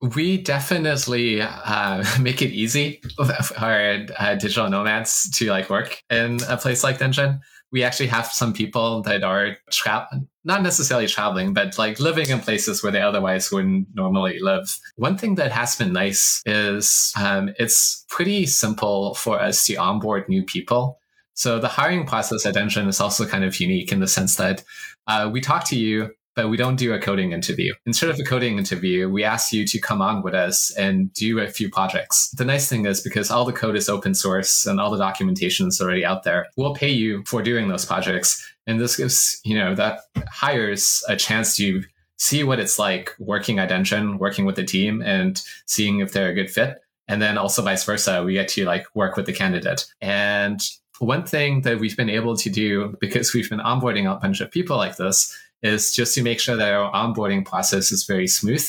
[0.02, 6.58] We definitely uh, make it easy for uh, digital nomads to like work in a
[6.58, 7.40] place like Dendron.
[7.72, 10.08] We actually have some people that are tra-
[10.48, 14.80] not necessarily traveling, but like living in places where they otherwise wouldn't normally live.
[14.96, 20.30] One thing that has been nice is um, it's pretty simple for us to onboard
[20.30, 21.00] new people.
[21.34, 24.64] So the hiring process at Dendron is also kind of unique in the sense that
[25.06, 27.74] uh, we talk to you but we don't do a coding interview.
[27.88, 31.40] Instead of a coding interview, we ask you to come on with us and do
[31.40, 32.30] a few projects.
[32.38, 35.68] The nice thing is because all the code is open source and all the documentation
[35.68, 38.48] is already out there, we'll pay you for doing those projects.
[38.68, 41.84] And this gives, you know, that hires a chance to
[42.18, 46.30] see what it's like working at Dendron, working with the team and seeing if they're
[46.30, 46.78] a good fit.
[47.08, 49.88] And then also vice versa, we get to like work with the candidate.
[50.02, 50.62] And
[51.00, 54.52] one thing that we've been able to do because we've been onboarding a bunch of
[54.52, 58.66] people like this is just to make sure that our onboarding process is very smooth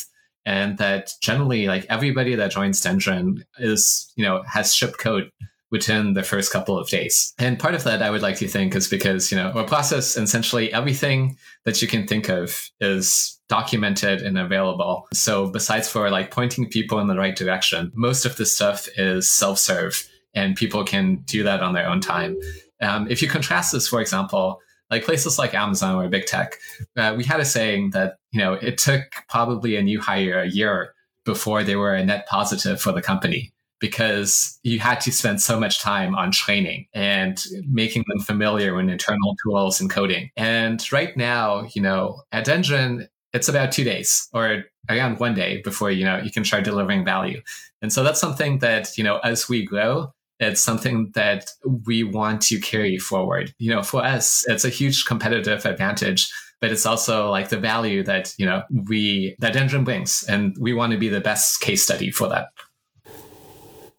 [0.47, 5.31] and that generally like everybody that joins Dendron is, you know, has shipped code
[5.71, 7.35] within the first couple of days.
[7.39, 10.17] And part of that I would like to think is because, you know, our process
[10.17, 11.37] essentially everything
[11.67, 15.07] that you can think of is documented and available.
[15.13, 19.29] So besides for like pointing people in the right direction, most of the stuff is
[19.29, 22.39] self-serve and people can do that on their own time.
[22.81, 24.61] Um, if you contrast this, for example,
[24.91, 26.57] like places like Amazon or big tech,
[26.97, 30.49] uh, we had a saying that, you know, it took probably a new hire a
[30.49, 35.41] year before they were a net positive for the company because you had to spend
[35.41, 40.31] so much time on training and making them familiar with internal tools and coding.
[40.37, 45.61] And right now, you know, at Dendron, it's about two days or around one day
[45.63, 47.41] before, you know, you can start delivering value.
[47.83, 51.51] And so that's something that, you know, as we grow, it's something that
[51.87, 53.53] we want to carry forward.
[53.59, 56.31] You know, for us, it's a huge competitive advantage,
[56.61, 60.25] but it's also like the value that, you know, we, that Dendron brings.
[60.29, 62.49] And we want to be the best case study for that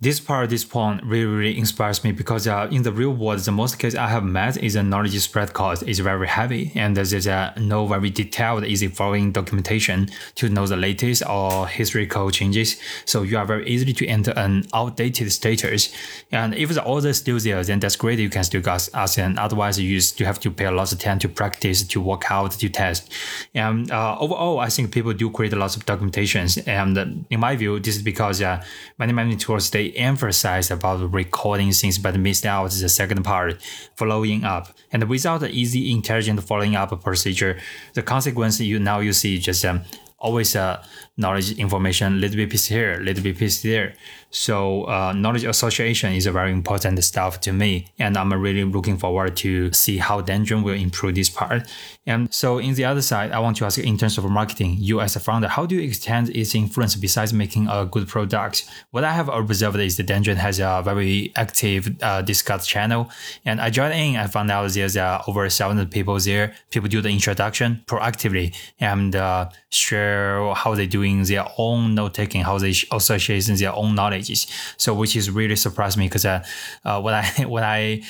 [0.01, 3.51] this part, this point really, really inspires me because uh, in the real world, the
[3.51, 7.27] most case I have met is a knowledge spread cost is very heavy and there's
[7.27, 12.79] a no very detailed, easy following documentation to know the latest or historical changes.
[13.03, 15.93] So you are very easily to enter an outdated status.
[16.31, 18.19] And if the order is still there, then that's great.
[18.19, 20.99] You can still ask, ask and otherwise you still have to pay a lot of
[20.99, 23.11] time to practice, to work out, to test.
[23.53, 26.65] And uh, overall, I think people do create lots of documentations.
[26.65, 28.63] And in my view, this is because uh,
[28.97, 33.61] many, many tools, they emphasized about recording things but missed out the second part,
[33.95, 34.75] following up.
[34.91, 37.59] And without the easy, intelligent following up procedure,
[37.93, 39.81] the consequence you now you see just um,
[40.19, 40.83] always uh,
[41.19, 43.93] knowledge information, little bit piece here, little bit piece there.
[44.31, 48.97] So uh, knowledge association is a very important stuff to me, and I'm really looking
[48.97, 51.67] forward to see how Dendron will improve this part.
[52.05, 55.01] And so in the other side, I want to ask in terms of marketing, you
[55.01, 58.69] as a founder, how do you extend its influence besides making a good product?
[58.91, 63.09] What I have observed is that Dendron has a very active uh, Discord channel,
[63.45, 64.15] and I joined in.
[64.15, 66.53] I found out there's uh, over 700 people there.
[66.69, 72.41] People do the introduction proactively and uh, share how they're doing their own note taking,
[72.41, 74.47] how they associate their own knowledge.
[74.77, 76.43] So which is really surprised me because uh,
[76.85, 78.01] uh, what I what I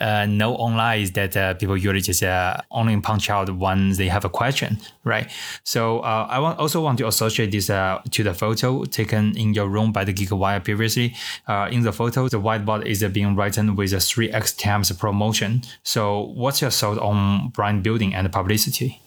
[0.00, 4.08] uh, know online is that uh, people usually just uh, only punch out once they
[4.08, 5.30] have a question, right?
[5.64, 9.68] So uh, I want, also want to associate this to the photo taken in your
[9.68, 11.14] room by the GigaWire previously.
[11.70, 15.62] in the photo, the whiteboard is being written with a three x times promotion.
[15.82, 19.03] So what's your thought on brand building and publicity?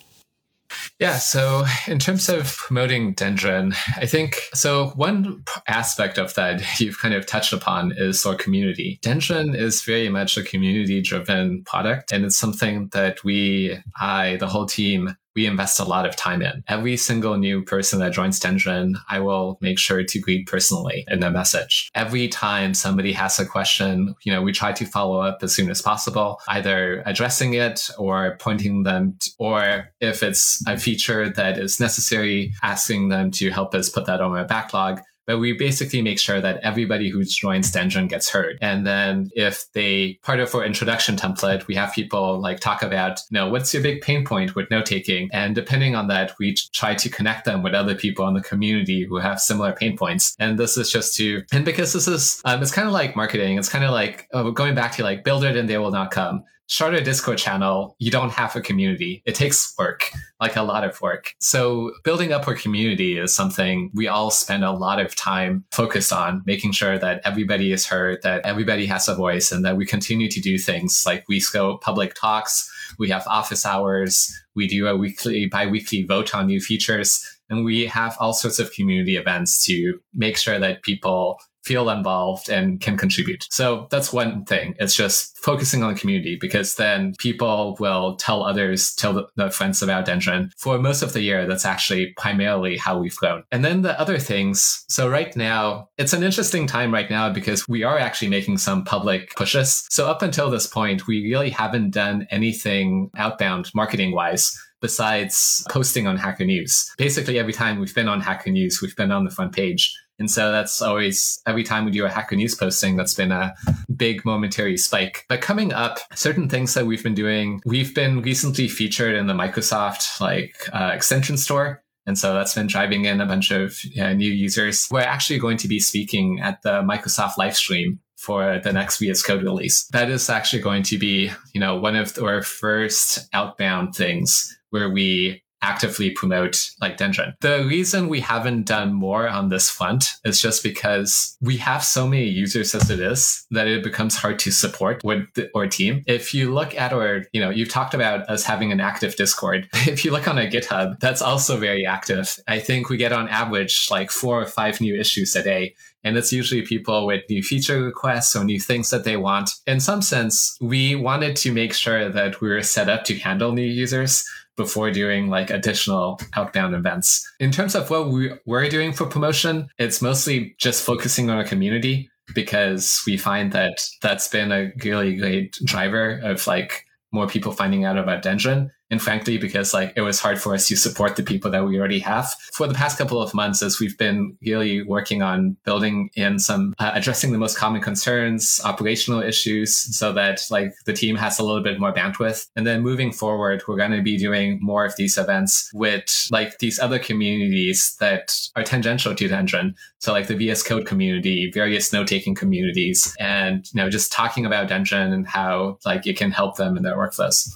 [1.00, 4.88] Yeah, so in terms of promoting Dendron, I think so.
[4.96, 9.00] One aspect of that you've kind of touched upon is our community.
[9.04, 14.48] Dendron is very much a community driven product, and it's something that we, I, the
[14.48, 16.64] whole team, we invest a lot of time in.
[16.68, 21.22] Every single new person that joins Dendron, I will make sure to greet personally in
[21.22, 21.92] a message.
[21.94, 25.70] Every time somebody has a question, you know, we try to follow up as soon
[25.70, 31.60] as possible, either addressing it or pointing them, to, or if it's a feature that
[31.60, 36.02] is necessary, asking them to help us put that on our backlog but we basically
[36.02, 38.58] make sure that everybody who joins Dendron gets heard.
[38.62, 43.20] And then if they, part of our introduction template, we have people like talk about,
[43.30, 45.30] you know, what's your big pain point with note taking?
[45.34, 49.06] And depending on that, we try to connect them with other people in the community
[49.08, 50.34] who have similar pain points.
[50.40, 53.58] And this is just to, and because this is, um, it's kind of like marketing.
[53.58, 56.12] It's kind of like oh, going back to like build it and they will not
[56.12, 59.24] come start a Discord channel, you don't have a community.
[59.26, 60.12] It takes work,
[60.42, 61.34] like a lot of work.
[61.40, 66.12] So building up our community is something we all spend a lot of time focused
[66.12, 69.86] on, making sure that everybody is heard, that everybody has a voice, and that we
[69.86, 74.88] continue to do things like we go public talks, we have office hours, we do
[74.88, 79.66] a weekly, bi-weekly vote on new features, and we have all sorts of community events
[79.66, 83.46] to make sure that people feel involved and can contribute.
[83.52, 84.76] So that's one thing.
[84.80, 89.50] It's just focusing on the community because then people will tell others, tell the, the
[89.50, 90.52] friends about Dendron.
[90.58, 93.44] For most of the year, that's actually primarily how we've grown.
[93.52, 94.86] And then the other things.
[94.88, 98.86] So right now, it's an interesting time right now because we are actually making some
[98.86, 99.86] public pushes.
[99.90, 106.08] So up until this point, we really haven't done anything outbound marketing wise besides posting
[106.08, 106.94] on Hacker News.
[106.98, 109.94] Basically, every time we've been on Hacker News, we've been on the front page.
[110.20, 113.54] And so that's always every time we do a Hacker News posting, that's been a
[113.96, 115.26] big momentary spike.
[115.30, 119.34] But coming up, certain things that we've been doing, we've been recently featured in the
[119.34, 121.84] Microsoft like uh, extension store.
[122.08, 124.88] And so that's been driving in a bunch of uh, new users.
[124.90, 129.22] We're actually going to be speaking at the Microsoft live stream for the next VS
[129.22, 129.88] Code release.
[129.88, 134.90] That is actually going to be, you know, one of our first outbound things where
[134.90, 137.34] we actively promote like Dendron.
[137.42, 142.08] The reason we haven't done more on this front is just because we have so
[142.08, 146.04] many users as it is that it becomes hard to support with the, our team.
[146.08, 149.68] If you look at our, you know, you've talked about us having an active Discord.
[149.88, 152.38] If you look on our GitHub, that's also very active.
[152.48, 155.76] I think we get on average like four or five new issues a day.
[156.04, 159.50] And it's usually people with new feature requests or new things that they want.
[159.66, 163.54] In some sense, we wanted to make sure that we were set up to handle
[163.54, 164.24] new users
[164.58, 167.26] before doing like additional outbound events.
[167.40, 171.46] In terms of what we, we're doing for promotion, it's mostly just focusing on our
[171.46, 177.54] community because we find that that's been a really great driver of like more people
[177.54, 181.16] finding out about Dendron and frankly because like it was hard for us to support
[181.16, 182.34] the people that we already have.
[182.54, 186.74] For the past couple of months as we've been really working on building in some
[186.80, 191.44] uh, addressing the most common concerns operational issues so that like the team has a
[191.44, 192.48] little bit more bandwidth.
[192.56, 196.60] And then moving forward we're going to be doing more of these events with like
[196.60, 201.92] these other communities that are tangential to Dendron so like the VS Code community various
[201.92, 206.58] note-taking communities and you know just talking about Dendron and how like it can help
[206.58, 207.50] them in their workflows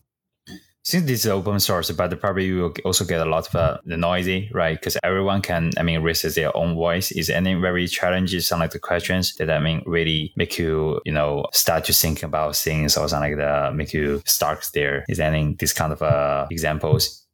[0.84, 3.78] since this is open source, but probably you will also get a lot of uh,
[3.86, 4.80] the noisy, right?
[4.80, 7.12] Because everyone can, I mean, raise their own voice.
[7.12, 11.12] Is any very challenges, some like the questions that I mean really make you, you
[11.12, 15.06] know, start to think about things or something like that, make you start there?
[15.08, 17.26] Is any this kind of uh, examples?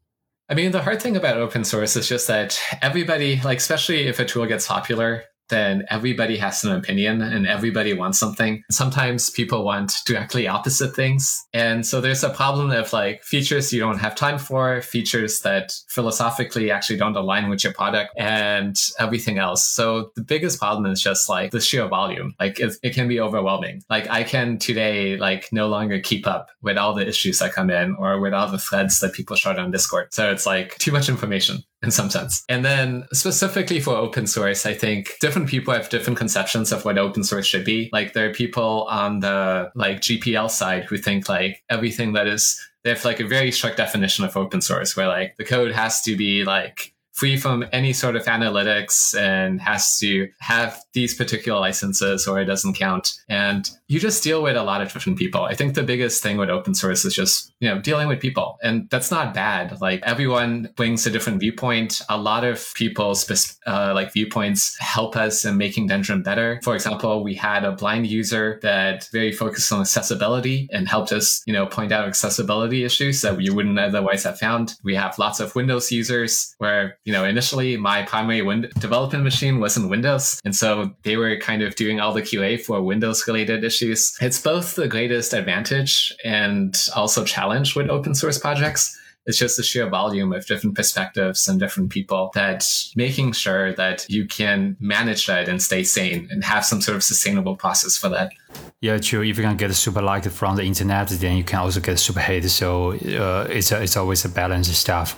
[0.49, 4.19] I mean, the hard thing about open source is just that everybody, like, especially if
[4.19, 8.63] a tool gets popular, then everybody has an opinion and everybody wants something.
[8.69, 11.45] Sometimes people want directly opposite things.
[11.53, 15.73] And so there's a problem of like features you don't have time for, features that
[15.89, 19.67] philosophically actually don't align with your product and everything else.
[19.67, 22.33] So the biggest problem is just like the sheer volume.
[22.39, 23.83] Like it, it can be overwhelming.
[23.89, 27.69] Like I can today like no longer keep up with all the issues that come
[27.69, 30.13] in or with all the threads that people start on Discord.
[30.13, 32.43] So it's like too much information in some sense.
[32.49, 36.97] And then specifically for open source, I think different people have different conceptions of what
[36.97, 37.89] open source should be.
[37.93, 42.59] Like there are people on the like GPL side who think like everything that is
[42.83, 46.01] they have like a very strict definition of open source where like the code has
[46.01, 51.59] to be like free from any sort of analytics and has to have these particular
[51.59, 53.11] licenses or it doesn't count.
[53.27, 55.41] And you just deal with a lot of different people.
[55.41, 58.59] I think the biggest thing with open source is just, you know, dealing with people.
[58.61, 59.81] And that's not bad.
[59.81, 62.01] Like everyone brings a different viewpoint.
[62.07, 63.27] A lot of people's
[63.65, 66.59] uh, like viewpoints help us in making Dendron better.
[66.63, 71.41] For example, we had a blind user that very focused on accessibility and helped us,
[71.47, 74.75] you know, point out accessibility issues that we wouldn't otherwise have found.
[74.83, 79.61] We have lots of Windows users where you know, initially my primary win- development machine
[79.61, 80.41] wasn't Windows.
[80.43, 84.17] And so they were kind of doing all the QA for Windows related issues.
[84.19, 88.93] It's both the greatest advantage and also challenge with open source projects.
[89.25, 92.65] It's just the sheer volume of different perspectives and different people that
[92.97, 97.03] making sure that you can manage that and stay sane and have some sort of
[97.03, 98.33] sustainable process for that
[98.81, 99.21] Yeah, true.
[99.23, 102.19] If you can get super liked from the internet, then you can also get super
[102.19, 102.49] hated.
[102.49, 105.17] So uh, it's a, it's always a balance of stuff.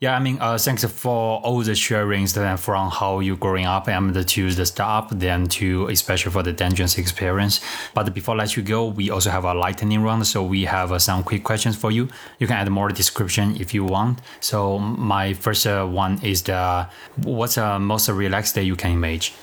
[0.00, 4.28] Yeah, I mean, uh, thanks for all the sharings from how you growing up and
[4.28, 7.60] to the startup, then to especially for the Dendron's experience.
[7.94, 10.26] But before I let you go, we also have a lightning round.
[10.26, 12.08] So we have uh, some quick questions for you.
[12.38, 14.18] You can add more description if you want.
[14.40, 16.86] So my first uh, one is the
[17.22, 19.34] what's the most relaxed day you can imagine?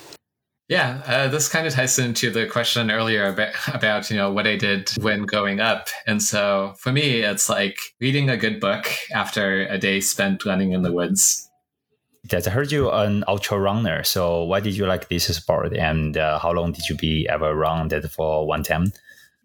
[0.72, 4.48] Yeah, uh, this kind of ties into the question earlier about, about, you know, what
[4.48, 5.90] I did when growing up.
[6.08, 10.72] And so for me, it's like reading a good book after a day spent running
[10.72, 11.50] in the woods.
[12.30, 14.06] That I heard you an ultra runner.
[14.06, 15.76] So why did you like this sport?
[15.76, 18.94] And uh, how long did you be ever run that for one time?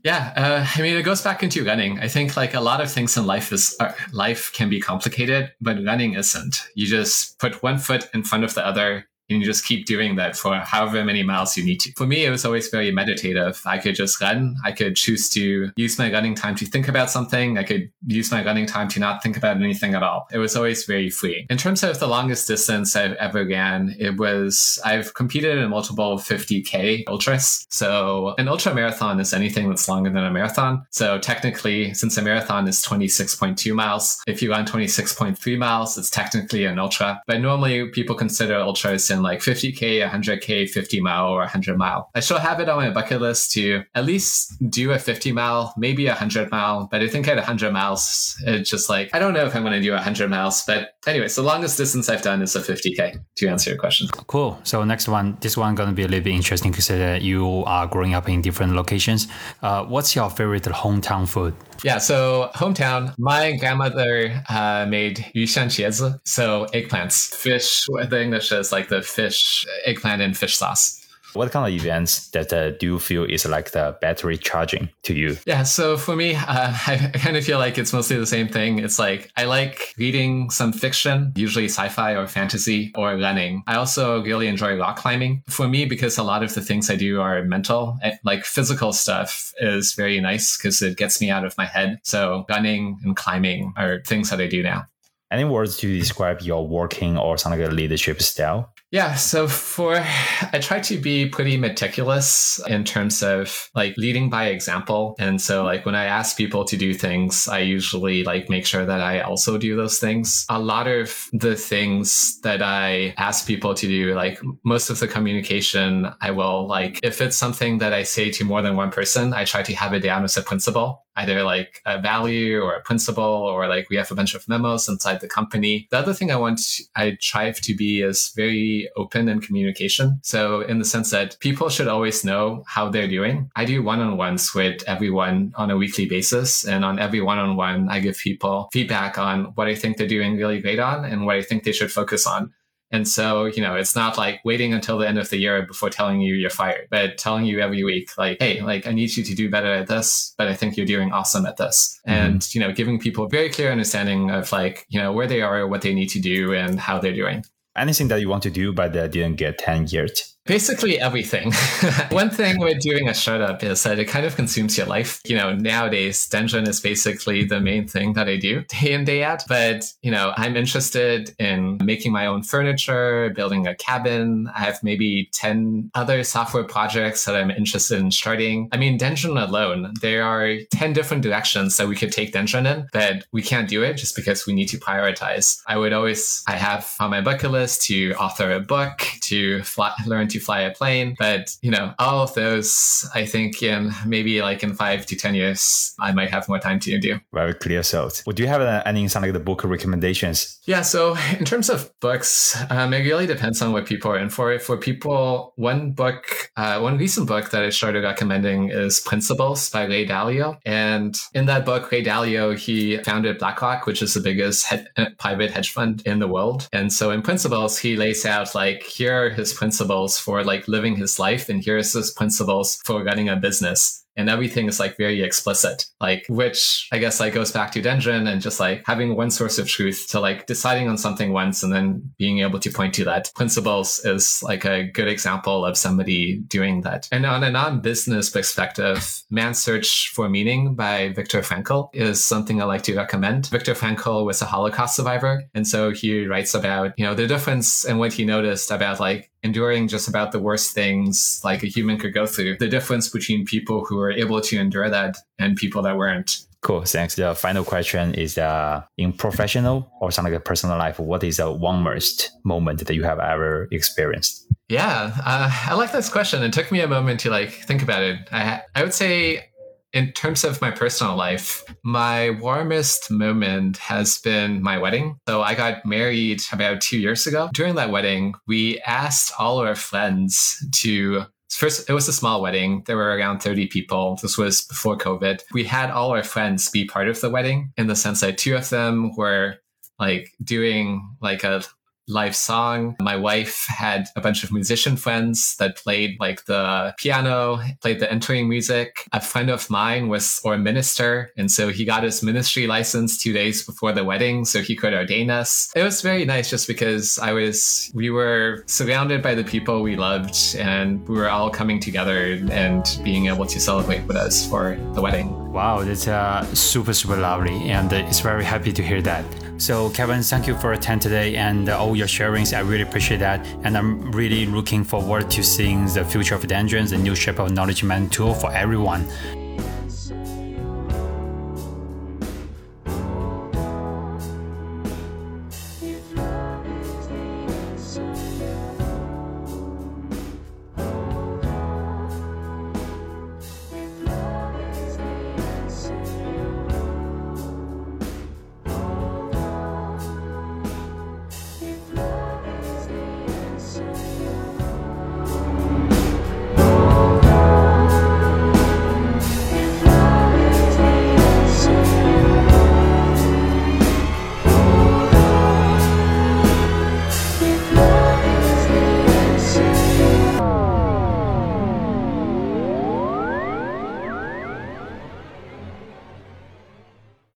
[0.05, 1.99] Yeah, uh, I mean, it goes back into running.
[1.99, 5.51] I think like a lot of things in life is uh, life can be complicated,
[5.61, 6.69] but running isn't.
[6.77, 10.37] You just put one foot in front of the other you just keep doing that
[10.37, 11.93] for however many miles you need to.
[11.97, 13.61] For me, it was always very meditative.
[13.65, 14.57] I could just run.
[14.65, 17.59] I could choose to use my running time to think about something.
[17.59, 20.29] I could use my running time to not think about anything at all.
[20.33, 21.47] It was always very free.
[21.51, 26.19] In terms of the longest distance I've ever ran, it was, I've competed in multiple
[26.19, 27.67] 50K ultras.
[27.71, 30.87] So an ultra marathon is anything that's longer than a marathon.
[30.91, 36.65] So technically, since a marathon is 26.2 miles, if you run 26.3 miles, it's technically
[36.65, 37.21] an ultra.
[37.27, 42.11] But normally people consider ultras in like 50K, 100K, 50 mile, or 100 mile.
[42.15, 45.75] I still have it on my bucket list to at least do a 50 mile,
[45.77, 46.89] maybe a 100 mile.
[46.91, 49.75] But I think at 100 miles, it's just like, I don't know if I'm going
[49.75, 50.63] to do 100 miles.
[50.67, 54.09] But anyways, the longest distance I've done is a 50K to answer your question.
[54.27, 54.59] Cool.
[54.63, 57.65] So next one, this one going to be a little bit interesting because uh, you
[57.67, 59.29] are growing up in different locations.
[59.63, 61.55] Uh, what's your favorite hometown food?
[61.87, 67.33] Yeah, so hometown, my grandmother uh, made yuxiang qiezi, so eggplants.
[67.33, 71.06] Fish, the English is like the fish, eggplant and fish sauce.
[71.37, 75.15] What kind of events that uh, do you feel is like the battery charging to
[75.15, 75.37] you?
[75.47, 76.43] Yeah, so for me, uh,
[76.87, 78.79] I, kind of feel like it's mostly the same thing.
[78.79, 83.63] It's like I like reading some fiction, usually sci-fi or fantasy, or running.
[83.67, 85.43] I also really enjoy rock climbing.
[85.49, 88.93] For me, because a lot of the things I do are mental, eh, like physical
[88.93, 92.01] stuff is very nice because it gets me out of my head.
[92.03, 94.87] So running and climbing are things that I do now.
[95.31, 98.73] Any words to describe your working or some like leadership style?
[98.93, 104.47] Yeah, so for I try to be pretty meticulous in terms of like leading by
[104.47, 105.17] example.
[105.19, 108.87] And so like when I ask people to do things, I usually like make sure
[108.87, 110.47] that I also do those things.
[110.49, 115.09] A lot of the things that I ask people to do, like most of the
[115.09, 119.35] communication, I will like if it's something that I say to more than one person,
[119.35, 122.81] I try to have it down as a principle either like a value or a
[122.83, 125.89] principle or like we have a bunch of memos inside the company.
[125.91, 126.61] The other thing I want,
[126.95, 130.21] I strive to be is very open in communication.
[130.23, 133.51] So in the sense that people should always know how they're doing.
[133.57, 136.65] I do one-on-ones with everyone on a weekly basis.
[136.67, 140.61] And on every one-on-one, I give people feedback on what I think they're doing really
[140.61, 142.53] great on and what I think they should focus on.
[142.93, 145.91] And so, you know, it's not like waiting until the end of the year before
[145.91, 149.25] telling you you're fired, but telling you every week, like, hey, like, I need you
[149.25, 151.99] to do better at this, but I think you're doing awesome at this.
[152.07, 152.19] Mm-hmm.
[152.19, 155.43] And, you know, giving people a very clear understanding of like, you know, where they
[155.43, 157.45] are, what they need to do, and how they're doing.
[157.77, 161.53] Anything that you want to do, but that didn't get 10 years Basically everything.
[162.11, 165.21] One thing with doing a startup is that it kind of consumes your life.
[165.25, 169.25] You know, nowadays, Dendron is basically the main thing that I do day in, day
[169.25, 169.43] out.
[169.49, 174.49] But, you know, I'm interested in making my own furniture, building a cabin.
[174.55, 178.69] I have maybe 10 other software projects that I'm interested in starting.
[178.73, 182.87] I mean, Dendron alone, there are 10 different directions that we could take Dendron in,
[182.93, 185.61] but we can't do it just because we need to prioritize.
[185.67, 189.93] I would always, I have on my bucket list to author a book, to fly,
[190.07, 191.15] learn to to fly a plane.
[191.19, 195.35] But, you know, all of those, I think in maybe like in five to 10
[195.35, 197.21] years, I might have more time to do.
[197.33, 198.25] Very clear thoughts.
[198.27, 200.59] Would you have any some like the book recommendations?
[200.67, 200.83] Yeah.
[200.83, 204.59] So in terms of books, um, it really depends on what people are in for.
[204.59, 209.85] For people, one book, uh, one recent book that I started recommending is Principles by
[209.85, 210.59] Ray Dalio.
[210.67, 214.73] And in that book, Ray Dalio, he founded BlackRock, which is the biggest
[215.19, 216.69] private hedge fund in the world.
[216.73, 220.97] And so in Principles, he lays out like, here are his principles for like living
[220.97, 224.03] his life and here's his principles for running a business.
[224.19, 228.27] And everything is like very explicit like which i guess like goes back to Dendron
[228.27, 231.73] and just like having one source of truth to like deciding on something once and
[231.73, 233.31] then being able to point to that.
[233.35, 237.09] Principles is like a good example of somebody doing that.
[237.13, 242.65] And on a non-business perspective man's search for meaning by viktor frankl is something i
[242.65, 243.49] like to recommend.
[243.49, 247.85] Viktor frankl was a holocaust survivor and so he writes about you know the difference
[247.85, 251.97] and what he noticed about like enduring just about the worst things like a human
[251.99, 252.59] could go through.
[252.59, 256.31] The difference between people who were able to endure that and people that weren't.
[256.67, 256.83] Cool.
[256.83, 257.15] Thanks.
[257.15, 261.37] The final question is uh, in professional or something like a personal life, what is
[261.37, 264.47] the one worst moment that you have ever experienced?
[264.69, 266.43] Yeah, uh, I like this question.
[266.43, 268.19] It took me a moment to like think about it.
[268.33, 269.49] I, I would say
[269.93, 275.19] in terms of my personal life, my warmest moment has been my wedding.
[275.29, 277.49] So I got married about two years ago.
[277.55, 282.83] During that wedding, we asked all our friends to First, it was a small wedding.
[282.87, 284.19] There were around 30 people.
[284.21, 285.43] This was before COVID.
[285.53, 288.57] We had all our friends be part of the wedding in the sense that two
[288.57, 289.55] of them were
[289.99, 291.63] like doing like a
[292.09, 292.97] live song.
[293.01, 298.11] My wife had a bunch of musician friends that played like the piano, played the
[298.11, 299.07] entering music.
[299.13, 303.19] A friend of mine was or a minister, and so he got his ministry license
[303.19, 305.73] two days before the wedding, so he could ordain us.
[305.75, 309.97] It was very nice just because I was we were surrounded by the people we
[309.97, 314.77] loved and we were all coming together and being able to celebrate with us for
[314.95, 315.53] the wedding.
[315.53, 317.71] Wow, that's uh, super, super lovely.
[317.71, 319.25] And uh, it's very happy to hear that.
[319.59, 322.55] So, Kevin, thank you for attending today and uh, all your sharings.
[322.55, 323.45] I really appreciate that.
[323.63, 327.51] And I'm really looking forward to seeing the future of Dendron's, the new shape of
[327.53, 329.09] knowledge management tool for everyone.